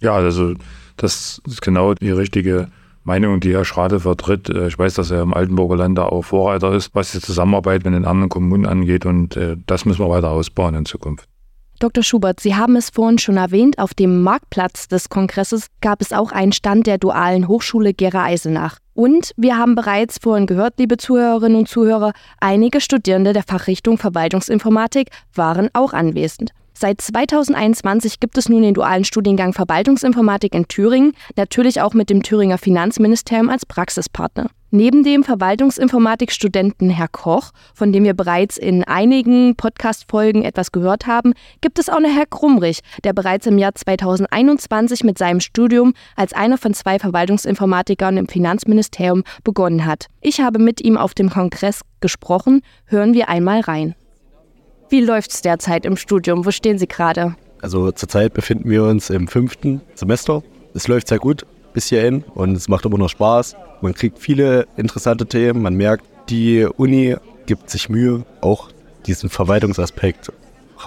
Ja, 0.00 0.14
also 0.14 0.54
das 0.96 1.40
ist 1.46 1.62
genau 1.62 1.94
die 1.94 2.10
richtige 2.10 2.68
Meinung, 3.04 3.40
die 3.40 3.52
Herr 3.52 3.64
Schrade 3.64 4.00
vertritt. 4.00 4.48
Äh, 4.48 4.68
ich 4.68 4.78
weiß, 4.78 4.94
dass 4.94 5.10
er 5.10 5.22
im 5.22 5.34
Altenburger 5.34 5.76
Land 5.76 5.98
auch 5.98 6.22
Vorreiter 6.22 6.72
ist, 6.72 6.94
was 6.94 7.12
die 7.12 7.20
Zusammenarbeit 7.20 7.84
mit 7.84 7.94
den 7.94 8.04
anderen 8.04 8.28
Kommunen 8.28 8.66
angeht 8.66 9.06
und 9.06 9.36
äh, 9.36 9.56
das 9.66 9.84
müssen 9.84 10.00
wir 10.00 10.10
weiter 10.10 10.30
ausbauen 10.30 10.74
in 10.74 10.84
Zukunft. 10.84 11.28
Dr. 11.82 12.04
Schubert, 12.04 12.38
Sie 12.38 12.54
haben 12.54 12.76
es 12.76 12.90
vorhin 12.90 13.18
schon 13.18 13.36
erwähnt, 13.36 13.80
auf 13.80 13.92
dem 13.92 14.22
Marktplatz 14.22 14.86
des 14.86 15.08
Kongresses 15.08 15.66
gab 15.80 16.00
es 16.00 16.12
auch 16.12 16.30
einen 16.30 16.52
Stand 16.52 16.86
der 16.86 16.96
Dualen 16.96 17.48
Hochschule 17.48 17.92
Gera 17.92 18.22
Eisenach. 18.22 18.78
Und 18.94 19.32
wir 19.36 19.58
haben 19.58 19.74
bereits 19.74 20.18
vorhin 20.22 20.46
gehört, 20.46 20.74
liebe 20.78 20.96
Zuhörerinnen 20.96 21.58
und 21.58 21.68
Zuhörer, 21.68 22.12
einige 22.38 22.80
Studierende 22.80 23.32
der 23.32 23.42
Fachrichtung 23.42 23.98
Verwaltungsinformatik 23.98 25.08
waren 25.34 25.70
auch 25.72 25.92
anwesend. 25.92 26.52
Seit 26.72 27.00
2021 27.00 28.20
gibt 28.20 28.38
es 28.38 28.48
nun 28.48 28.62
den 28.62 28.74
dualen 28.74 29.02
Studiengang 29.02 29.52
Verwaltungsinformatik 29.52 30.54
in 30.54 30.68
Thüringen, 30.68 31.14
natürlich 31.34 31.80
auch 31.80 31.94
mit 31.94 32.10
dem 32.10 32.22
Thüringer 32.22 32.58
Finanzministerium 32.58 33.50
als 33.50 33.66
Praxispartner. 33.66 34.50
Neben 34.74 35.04
dem 35.04 35.22
Verwaltungsinformatikstudenten 35.22 36.88
Herr 36.88 37.08
Koch, 37.08 37.50
von 37.74 37.92
dem 37.92 38.04
wir 38.04 38.14
bereits 38.14 38.56
in 38.56 38.84
einigen 38.84 39.54
Podcast-Folgen 39.54 40.44
etwas 40.44 40.72
gehört 40.72 41.06
haben, 41.06 41.34
gibt 41.60 41.78
es 41.78 41.90
auch 41.90 42.00
noch 42.00 42.08
Herr 42.08 42.24
Krumrich, 42.24 42.80
der 43.04 43.12
bereits 43.12 43.46
im 43.46 43.58
Jahr 43.58 43.74
2021 43.74 45.04
mit 45.04 45.18
seinem 45.18 45.40
Studium 45.40 45.92
als 46.16 46.32
einer 46.32 46.56
von 46.56 46.72
zwei 46.72 46.98
Verwaltungsinformatikern 46.98 48.16
im 48.16 48.28
Finanzministerium 48.28 49.24
begonnen 49.44 49.84
hat. 49.84 50.06
Ich 50.22 50.40
habe 50.40 50.58
mit 50.58 50.80
ihm 50.80 50.96
auf 50.96 51.12
dem 51.12 51.28
Kongress 51.28 51.82
gesprochen. 52.00 52.62
Hören 52.86 53.12
wir 53.12 53.28
einmal 53.28 53.60
rein. 53.60 53.94
Wie 54.88 55.02
läuft 55.02 55.32
es 55.32 55.42
derzeit 55.42 55.84
im 55.84 55.98
Studium? 55.98 56.46
Wo 56.46 56.50
stehen 56.50 56.78
Sie 56.78 56.88
gerade? 56.88 57.36
Also 57.60 57.92
zurzeit 57.92 58.32
befinden 58.32 58.70
wir 58.70 58.84
uns 58.84 59.10
im 59.10 59.28
fünften 59.28 59.82
Semester. 59.94 60.42
Es 60.72 60.88
läuft 60.88 61.08
sehr 61.08 61.18
gut 61.18 61.44
bis 61.72 61.88
hierhin 61.88 62.24
und 62.34 62.56
es 62.56 62.68
macht 62.68 62.84
immer 62.84 62.98
noch 62.98 63.08
Spaß. 63.08 63.56
Man 63.80 63.94
kriegt 63.94 64.18
viele 64.18 64.66
interessante 64.76 65.26
Themen. 65.26 65.62
Man 65.62 65.74
merkt, 65.74 66.04
die 66.28 66.64
Uni 66.64 67.16
gibt 67.46 67.70
sich 67.70 67.88
Mühe, 67.88 68.24
auch 68.40 68.68
diesen 69.06 69.28
Verwaltungsaspekt 69.28 70.32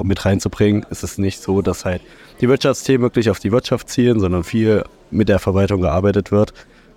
mit 0.03 0.25
reinzubringen. 0.25 0.85
Es 0.89 1.03
ist 1.03 1.19
nicht 1.19 1.41
so, 1.41 1.61
dass 1.61 1.85
halt 1.85 2.01
die 2.41 2.49
Wirtschaftsthemen 2.49 3.01
wirklich 3.01 3.29
auf 3.29 3.39
die 3.39 3.51
Wirtschaft 3.51 3.89
zielen, 3.89 4.19
sondern 4.19 4.43
viel 4.43 4.83
mit 5.11 5.29
der 5.29 5.39
Verwaltung 5.39 5.81
gearbeitet 5.81 6.31
wird 6.31 6.53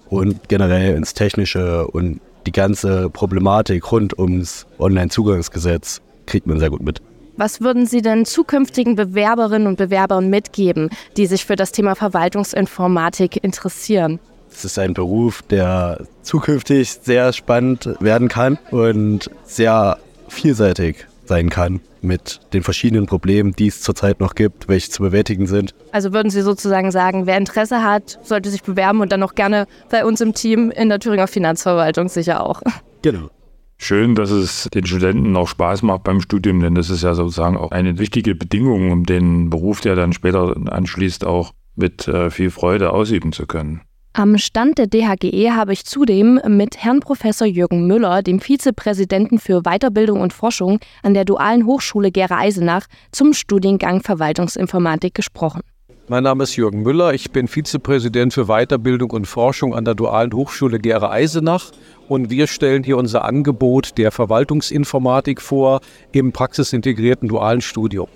und 0.08 0.48
generell 0.48 0.96
ins 0.96 1.14
Technische 1.14 1.86
und 1.86 2.20
die 2.46 2.52
ganze 2.52 3.10
Problematik 3.10 3.92
rund 3.92 4.18
ums 4.18 4.66
Online-Zugangsgesetz 4.78 6.00
kriegt 6.26 6.46
man 6.46 6.58
sehr 6.58 6.70
gut 6.70 6.82
mit. 6.82 7.02
Was 7.38 7.60
würden 7.60 7.86
Sie 7.86 8.02
denn 8.02 8.24
zukünftigen 8.24 8.96
Bewerberinnen 8.96 9.68
und 9.68 9.76
Bewerbern 9.76 10.28
mitgeben, 10.28 10.90
die 11.16 11.26
sich 11.26 11.46
für 11.46 11.54
das 11.54 11.70
Thema 11.70 11.94
Verwaltungsinformatik 11.94 13.44
interessieren? 13.44 14.18
Es 14.50 14.64
ist 14.64 14.76
ein 14.76 14.92
Beruf, 14.92 15.42
der 15.42 16.04
zukünftig 16.22 16.90
sehr 16.90 17.32
spannend 17.32 17.94
werden 18.00 18.26
kann 18.26 18.58
und 18.72 19.30
sehr 19.44 19.98
vielseitig 20.26 21.06
sein 21.26 21.48
kann 21.48 21.78
mit 22.00 22.40
den 22.54 22.64
verschiedenen 22.64 23.06
Problemen, 23.06 23.52
die 23.52 23.68
es 23.68 23.82
zurzeit 23.82 24.18
noch 24.18 24.34
gibt, 24.34 24.66
welche 24.66 24.90
zu 24.90 25.04
bewältigen 25.04 25.46
sind. 25.46 25.76
Also 25.92 26.12
würden 26.12 26.30
Sie 26.30 26.42
sozusagen 26.42 26.90
sagen, 26.90 27.26
wer 27.26 27.36
Interesse 27.36 27.84
hat, 27.84 28.18
sollte 28.24 28.50
sich 28.50 28.64
bewerben 28.64 29.00
und 29.00 29.12
dann 29.12 29.22
auch 29.22 29.36
gerne 29.36 29.68
bei 29.90 30.04
uns 30.04 30.20
im 30.20 30.34
Team 30.34 30.72
in 30.72 30.88
der 30.88 30.98
Thüringer 30.98 31.28
Finanzverwaltung 31.28 32.08
sicher 32.08 32.44
auch. 32.44 32.62
Genau 33.02 33.30
schön, 33.78 34.14
dass 34.14 34.30
es 34.30 34.68
den 34.74 34.86
Studenten 34.86 35.36
auch 35.36 35.48
Spaß 35.48 35.82
macht 35.82 36.04
beim 36.04 36.20
Studium, 36.20 36.60
denn 36.60 36.74
das 36.74 36.90
ist 36.90 37.02
ja 37.02 37.14
sozusagen 37.14 37.56
auch 37.56 37.70
eine 37.70 37.98
wichtige 37.98 38.34
Bedingung, 38.34 38.92
um 38.92 39.04
den 39.04 39.50
Beruf, 39.50 39.80
der 39.80 39.94
dann 39.94 40.12
später 40.12 40.54
anschließt, 40.70 41.24
auch 41.24 41.52
mit 41.76 42.08
äh, 42.08 42.30
viel 42.30 42.50
Freude 42.50 42.92
ausüben 42.92 43.32
zu 43.32 43.46
können. 43.46 43.80
Am 44.14 44.36
Stand 44.36 44.78
der 44.78 44.88
DHGE 44.88 45.52
habe 45.52 45.72
ich 45.72 45.84
zudem 45.84 46.40
mit 46.48 46.78
Herrn 46.78 46.98
Professor 46.98 47.46
Jürgen 47.46 47.86
Müller, 47.86 48.22
dem 48.22 48.40
Vizepräsidenten 48.40 49.38
für 49.38 49.62
Weiterbildung 49.62 50.20
und 50.20 50.32
Forschung 50.32 50.80
an 51.04 51.14
der 51.14 51.24
Dualen 51.24 51.66
Hochschule 51.66 52.10
Gera 52.10 52.38
Eisenach, 52.38 52.86
zum 53.12 53.32
Studiengang 53.32 54.02
Verwaltungsinformatik 54.02 55.14
gesprochen. 55.14 55.60
Mein 56.10 56.22
Name 56.22 56.44
ist 56.44 56.56
Jürgen 56.56 56.82
Müller, 56.84 57.12
ich 57.12 57.32
bin 57.32 57.48
Vizepräsident 57.48 58.32
für 58.32 58.46
Weiterbildung 58.46 59.10
und 59.10 59.26
Forschung 59.26 59.74
an 59.74 59.84
der 59.84 59.94
Dualen 59.94 60.32
Hochschule 60.32 60.78
Gera 60.78 61.10
Eisenach 61.10 61.70
und 62.08 62.30
wir 62.30 62.46
stellen 62.46 62.82
hier 62.82 62.96
unser 62.96 63.26
Angebot 63.26 63.98
der 63.98 64.10
Verwaltungsinformatik 64.10 65.42
vor 65.42 65.80
im 66.12 66.32
praxisintegrierten 66.32 67.28
dualen 67.28 67.60
Studium. 67.60 68.08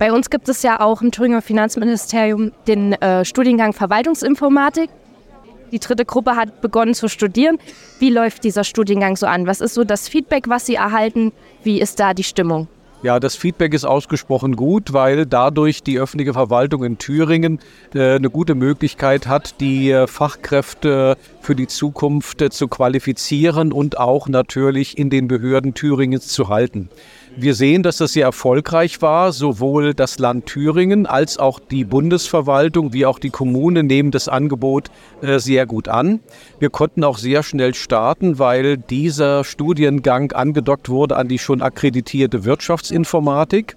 Bei 0.00 0.12
uns 0.12 0.30
gibt 0.30 0.48
es 0.48 0.64
ja 0.64 0.80
auch 0.80 1.00
im 1.00 1.12
Thüringer 1.12 1.40
Finanzministerium 1.40 2.50
den 2.66 2.94
äh, 2.94 3.24
Studiengang 3.24 3.72
Verwaltungsinformatik. 3.72 4.90
Die 5.70 5.78
dritte 5.78 6.04
Gruppe 6.04 6.34
hat 6.34 6.60
begonnen 6.60 6.94
zu 6.94 7.08
studieren. 7.08 7.58
Wie 8.00 8.10
läuft 8.10 8.42
dieser 8.42 8.64
Studiengang 8.64 9.16
so 9.16 9.26
an? 9.26 9.46
Was 9.46 9.60
ist 9.60 9.74
so 9.74 9.84
das 9.84 10.08
Feedback, 10.08 10.48
was 10.48 10.66
Sie 10.66 10.74
erhalten? 10.74 11.30
Wie 11.62 11.80
ist 11.80 12.00
da 12.00 12.14
die 12.14 12.24
Stimmung? 12.24 12.66
Ja, 13.00 13.20
das 13.20 13.36
Feedback 13.36 13.74
ist 13.74 13.84
ausgesprochen 13.84 14.56
gut, 14.56 14.92
weil 14.92 15.24
dadurch 15.24 15.84
die 15.84 16.00
öffentliche 16.00 16.32
Verwaltung 16.32 16.82
in 16.82 16.98
Thüringen 16.98 17.60
äh, 17.94 18.16
eine 18.16 18.28
gute 18.28 18.56
Möglichkeit 18.56 19.28
hat, 19.28 19.60
die 19.60 19.92
äh, 19.92 20.08
Fachkräfte 20.08 21.16
für 21.40 21.54
die 21.54 21.68
Zukunft 21.68 22.42
äh, 22.42 22.50
zu 22.50 22.66
qualifizieren 22.66 23.70
und 23.70 23.98
auch 23.98 24.26
natürlich 24.26 24.98
in 24.98 25.10
den 25.10 25.28
Behörden 25.28 25.74
Thüringens 25.74 26.26
zu 26.26 26.48
halten. 26.48 26.88
Wir 27.40 27.54
sehen, 27.54 27.84
dass 27.84 27.98
das 27.98 28.14
sehr 28.14 28.24
erfolgreich 28.24 29.00
war. 29.00 29.30
Sowohl 29.30 29.94
das 29.94 30.18
Land 30.18 30.46
Thüringen 30.46 31.06
als 31.06 31.38
auch 31.38 31.60
die 31.60 31.84
Bundesverwaltung 31.84 32.92
wie 32.92 33.06
auch 33.06 33.20
die 33.20 33.30
Kommunen 33.30 33.86
nehmen 33.86 34.10
das 34.10 34.26
Angebot 34.26 34.90
äh, 35.22 35.38
sehr 35.38 35.64
gut 35.64 35.86
an. 35.86 36.18
Wir 36.58 36.68
konnten 36.70 37.04
auch 37.04 37.16
sehr 37.16 37.44
schnell 37.44 37.74
starten, 37.74 38.40
weil 38.40 38.76
dieser 38.76 39.44
Studiengang 39.44 40.32
angedockt 40.32 40.88
wurde 40.88 41.16
an 41.16 41.28
die 41.28 41.38
schon 41.38 41.62
akkreditierte 41.62 42.44
Wirtschaftsinformatik. 42.44 43.76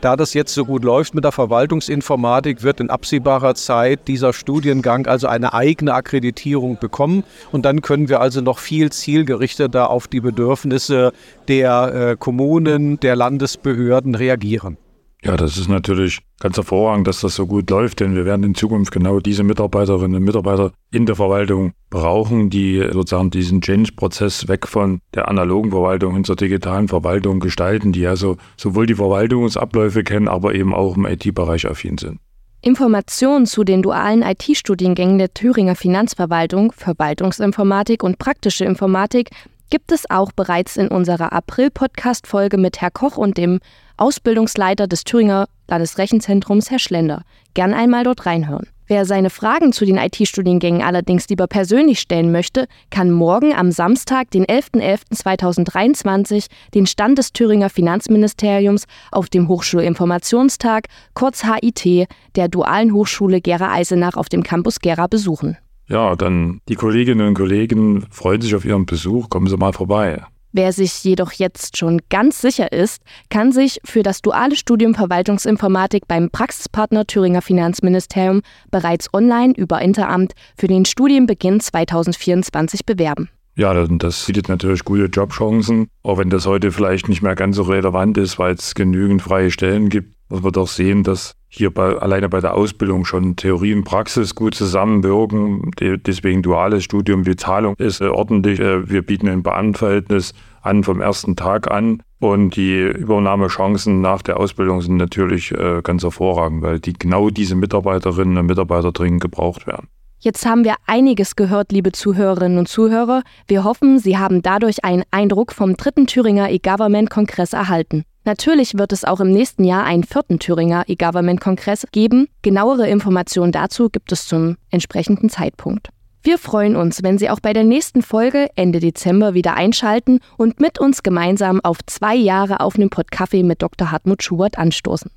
Da 0.00 0.16
das 0.16 0.32
jetzt 0.32 0.54
so 0.54 0.64
gut 0.64 0.82
läuft 0.82 1.14
mit 1.14 1.24
der 1.24 1.32
Verwaltungsinformatik, 1.32 2.62
wird 2.62 2.80
in 2.80 2.88
absehbarer 2.88 3.54
Zeit 3.54 4.08
dieser 4.08 4.32
Studiengang 4.32 5.06
also 5.06 5.26
eine 5.26 5.52
eigene 5.52 5.92
Akkreditierung 5.92 6.78
bekommen. 6.78 7.22
Und 7.52 7.66
dann 7.66 7.82
können 7.82 8.08
wir 8.08 8.22
also 8.22 8.40
noch 8.40 8.60
viel 8.60 8.90
zielgerichteter 8.90 9.90
auf 9.90 10.08
die 10.08 10.20
Bedürfnisse 10.20 11.12
der 11.48 11.94
äh, 11.94 12.16
Kommunen, 12.18 12.98
der 13.00 13.14
Landesbehörden 13.14 14.14
reagieren. 14.14 14.78
Ja, 15.22 15.36
das 15.36 15.58
ist 15.58 15.68
natürlich 15.68 16.20
ganz 16.38 16.56
hervorragend, 16.56 17.06
dass 17.06 17.20
das 17.20 17.34
so 17.34 17.46
gut 17.46 17.68
läuft, 17.68 18.00
denn 18.00 18.14
wir 18.14 18.24
werden 18.24 18.42
in 18.42 18.54
Zukunft 18.54 18.90
genau 18.90 19.20
diese 19.20 19.42
Mitarbeiterinnen 19.42 20.16
und 20.16 20.24
Mitarbeiter 20.24 20.72
in 20.90 21.04
der 21.04 21.14
Verwaltung 21.14 21.72
brauchen, 21.90 22.48
die 22.48 22.82
sozusagen 22.90 23.30
diesen 23.30 23.60
Change-Prozess 23.60 24.48
weg 24.48 24.66
von 24.66 25.00
der 25.14 25.28
analogen 25.28 25.72
Verwaltung 25.72 26.14
hin 26.14 26.24
zur 26.24 26.36
digitalen 26.36 26.88
Verwaltung 26.88 27.40
gestalten, 27.40 27.92
die 27.92 28.06
also 28.06 28.38
sowohl 28.56 28.86
die 28.86 28.94
Verwaltungsabläufe 28.94 30.04
kennen, 30.04 30.28
aber 30.28 30.54
eben 30.54 30.74
auch 30.74 30.96
im 30.96 31.04
IT-Bereich 31.04 31.66
affin 31.66 31.98
sind. 31.98 32.18
Informationen 32.62 33.44
zu 33.44 33.64
den 33.64 33.82
dualen 33.82 34.22
IT-Studiengängen 34.22 35.18
der 35.18 35.34
Thüringer 35.34 35.76
Finanzverwaltung, 35.76 36.72
Verwaltungsinformatik 36.72 38.02
und 38.02 38.18
praktische 38.18 38.64
Informatik 38.64 39.30
gibt 39.70 39.92
es 39.92 40.10
auch 40.10 40.32
bereits 40.32 40.76
in 40.76 40.88
unserer 40.88 41.32
April-Podcast-Folge 41.32 42.58
mit 42.58 42.80
Herr 42.80 42.90
Koch 42.90 43.16
und 43.16 43.38
dem 43.38 43.60
Ausbildungsleiter 44.00 44.86
des 44.86 45.04
Thüringer 45.04 45.46
Landesrechenzentrums, 45.68 46.70
Herr 46.70 46.78
Schlender. 46.78 47.22
Gern 47.54 47.74
einmal 47.74 48.04
dort 48.04 48.26
reinhören. 48.26 48.66
Wer 48.86 49.04
seine 49.04 49.30
Fragen 49.30 49.72
zu 49.72 49.84
den 49.84 49.98
IT-Studiengängen 49.98 50.82
allerdings 50.82 51.28
lieber 51.28 51.46
persönlich 51.46 52.00
stellen 52.00 52.32
möchte, 52.32 52.66
kann 52.90 53.12
morgen 53.12 53.54
am 53.54 53.70
Samstag, 53.70 54.32
den 54.32 54.44
11.11.2023, 54.46 56.46
den 56.74 56.86
Stand 56.86 57.18
des 57.18 57.32
Thüringer 57.32 57.70
Finanzministeriums 57.70 58.86
auf 59.12 59.28
dem 59.28 59.46
Hochschulinformationstag, 59.46 60.88
kurz 61.14 61.44
HIT, 61.44 62.08
der 62.34 62.48
Dualen 62.48 62.92
Hochschule 62.92 63.40
Gera 63.40 63.72
Eisenach 63.72 64.16
auf 64.16 64.28
dem 64.28 64.42
Campus 64.42 64.80
Gera 64.80 65.06
besuchen. 65.06 65.56
Ja, 65.88 66.16
dann 66.16 66.60
die 66.68 66.74
Kolleginnen 66.74 67.28
und 67.28 67.34
Kollegen 67.34 68.06
freuen 68.10 68.40
sich 68.40 68.56
auf 68.56 68.64
Ihren 68.64 68.86
Besuch. 68.86 69.28
Kommen 69.28 69.46
Sie 69.46 69.56
mal 69.56 69.72
vorbei. 69.72 70.24
Wer 70.52 70.72
sich 70.72 71.04
jedoch 71.04 71.30
jetzt 71.32 71.76
schon 71.76 72.00
ganz 72.08 72.40
sicher 72.40 72.72
ist, 72.72 73.02
kann 73.28 73.52
sich 73.52 73.80
für 73.84 74.02
das 74.02 74.20
duale 74.20 74.56
Studium 74.56 74.94
Verwaltungsinformatik 74.94 76.08
beim 76.08 76.28
Praxispartner 76.30 77.06
Thüringer 77.06 77.40
Finanzministerium 77.40 78.42
bereits 78.72 79.14
online 79.14 79.54
über 79.56 79.80
Interamt 79.80 80.32
für 80.56 80.66
den 80.66 80.84
Studienbeginn 80.86 81.60
2024 81.60 82.84
bewerben. 82.84 83.28
Ja, 83.54 83.74
das 83.86 84.24
bietet 84.24 84.48
natürlich 84.48 84.84
gute 84.84 85.04
Jobchancen, 85.04 85.88
auch 86.02 86.18
wenn 86.18 86.30
das 86.30 86.46
heute 86.46 86.72
vielleicht 86.72 87.08
nicht 87.08 87.22
mehr 87.22 87.34
ganz 87.34 87.56
so 87.56 87.62
relevant 87.62 88.18
ist, 88.18 88.38
weil 88.38 88.54
es 88.54 88.74
genügend 88.74 89.22
freie 89.22 89.50
Stellen 89.50 89.88
gibt, 89.88 90.14
muss 90.30 90.42
man 90.42 90.52
doch 90.52 90.68
sehen, 90.68 91.02
dass 91.02 91.34
hier 91.48 91.74
bei, 91.74 91.96
alleine 91.96 92.28
bei 92.28 92.40
der 92.40 92.54
Ausbildung 92.54 93.04
schon 93.04 93.36
Theorie 93.36 93.74
und 93.74 93.84
Praxis 93.84 94.34
gut 94.34 94.54
zusammenwirken. 94.54 95.72
Deswegen 95.80 96.42
duales 96.42 96.84
Studium, 96.84 97.24
die 97.24 97.36
Zahlung 97.36 97.74
ist 97.76 98.00
äh, 98.00 98.06
ordentlich. 98.06 98.60
Äh, 98.60 98.88
wir 98.88 99.02
bieten 99.02 99.28
ein 99.28 99.42
Beamtenverhältnis 99.42 100.32
an 100.62 100.84
vom 100.84 101.00
ersten 101.00 101.36
Tag 101.36 101.70
an. 101.70 102.02
Und 102.20 102.54
die 102.54 102.80
Übernahmechancen 102.80 104.00
nach 104.00 104.22
der 104.22 104.38
Ausbildung 104.38 104.80
sind 104.82 104.96
natürlich 104.96 105.52
äh, 105.52 105.80
ganz 105.82 106.02
hervorragend, 106.02 106.62
weil 106.62 106.78
die 106.78 106.92
genau 106.92 107.30
diese 107.30 107.56
Mitarbeiterinnen 107.56 108.38
und 108.38 108.46
Mitarbeiter 108.46 108.92
dringend 108.92 109.22
gebraucht 109.22 109.66
werden. 109.66 109.88
Jetzt 110.22 110.44
haben 110.44 110.64
wir 110.64 110.74
einiges 110.86 111.34
gehört, 111.34 111.72
liebe 111.72 111.92
Zuhörerinnen 111.92 112.58
und 112.58 112.68
Zuhörer. 112.68 113.22
Wir 113.46 113.64
hoffen, 113.64 113.98
Sie 113.98 114.18
haben 114.18 114.42
dadurch 114.42 114.84
einen 114.84 115.02
Eindruck 115.10 115.52
vom 115.52 115.78
dritten 115.78 116.06
Thüringer 116.06 116.50
E-Government-Kongress 116.50 117.54
erhalten. 117.54 118.04
Natürlich 118.30 118.78
wird 118.78 118.92
es 118.92 119.04
auch 119.04 119.18
im 119.18 119.32
nächsten 119.32 119.64
Jahr 119.64 119.82
einen 119.82 120.04
vierten 120.04 120.38
Thüringer 120.38 120.84
E-Government-Kongress 120.86 121.88
geben. 121.90 122.28
Genauere 122.42 122.88
Informationen 122.88 123.50
dazu 123.50 123.88
gibt 123.90 124.12
es 124.12 124.28
zum 124.28 124.56
entsprechenden 124.70 125.30
Zeitpunkt. 125.30 125.88
Wir 126.22 126.38
freuen 126.38 126.76
uns, 126.76 127.02
wenn 127.02 127.18
Sie 127.18 127.28
auch 127.28 127.40
bei 127.40 127.52
der 127.52 127.64
nächsten 127.64 128.02
Folge 128.02 128.46
Ende 128.54 128.78
Dezember 128.78 129.34
wieder 129.34 129.54
einschalten 129.54 130.20
und 130.36 130.60
mit 130.60 130.78
uns 130.78 131.02
gemeinsam 131.02 131.58
auf 131.64 131.78
zwei 131.86 132.14
Jahre 132.14 132.60
auf 132.60 132.76
einem 132.76 132.88
Pott 132.88 133.10
Kaffee 133.10 133.42
mit 133.42 133.62
Dr. 133.62 133.90
Hartmut 133.90 134.22
Schubert 134.22 134.56
anstoßen. 134.58 135.10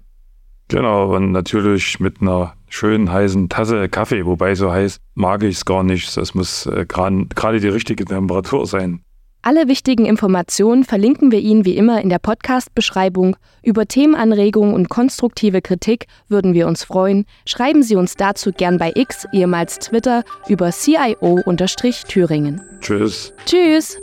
Genau, 0.69 1.15
und 1.15 1.33
natürlich 1.33 1.99
mit 1.99 2.19
einer 2.19 2.55
schönen 2.67 3.11
heißen 3.11 3.47
Tasse 3.47 3.89
Kaffee, 3.89 4.25
wobei 4.25 4.55
so 4.55 4.71
heiß 4.71 4.97
mag 5.13 5.43
ich 5.43 5.57
es 5.57 5.65
gar 5.65 5.83
nicht. 5.83 6.17
Es 6.17 6.33
muss 6.33 6.65
äh, 6.65 6.87
gerade 6.87 7.59
die 7.59 7.67
richtige 7.67 8.05
Temperatur 8.05 8.65
sein. 8.65 9.03
Alle 9.45 9.67
wichtigen 9.67 10.05
Informationen 10.05 10.85
verlinken 10.85 11.33
wir 11.33 11.41
Ihnen 11.41 11.65
wie 11.65 11.75
immer 11.75 11.99
in 11.99 12.07
der 12.07 12.19
Podcast-Beschreibung. 12.19 13.35
Über 13.61 13.85
Themenanregungen 13.85 14.73
und 14.73 14.87
konstruktive 14.87 15.61
Kritik 15.61 16.07
würden 16.29 16.53
wir 16.53 16.65
uns 16.65 16.85
freuen. 16.85 17.25
Schreiben 17.45 17.83
Sie 17.83 17.97
uns 17.97 18.15
dazu 18.15 18.53
gern 18.53 18.77
bei 18.77 18.93
X, 18.95 19.27
ehemals 19.33 19.79
Twitter, 19.79 20.23
über 20.47 20.71
CIO-Thüringen. 20.71 22.61
Tschüss. 22.79 23.33
Tschüss. 23.45 23.99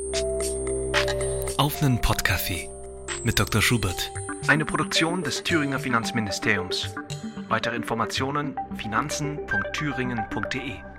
Auf 1.56 1.82
einen 1.82 2.00
Podcafé 2.00 2.68
mit 3.24 3.40
Dr. 3.40 3.62
Schubert. 3.62 4.12
Eine 4.46 4.66
Produktion 4.66 5.22
des 5.22 5.42
Thüringer 5.42 5.78
Finanzministeriums. 5.78 6.90
Weitere 7.48 7.76
Informationen 7.76 8.56
finanzen.thüringen.de 8.76 10.89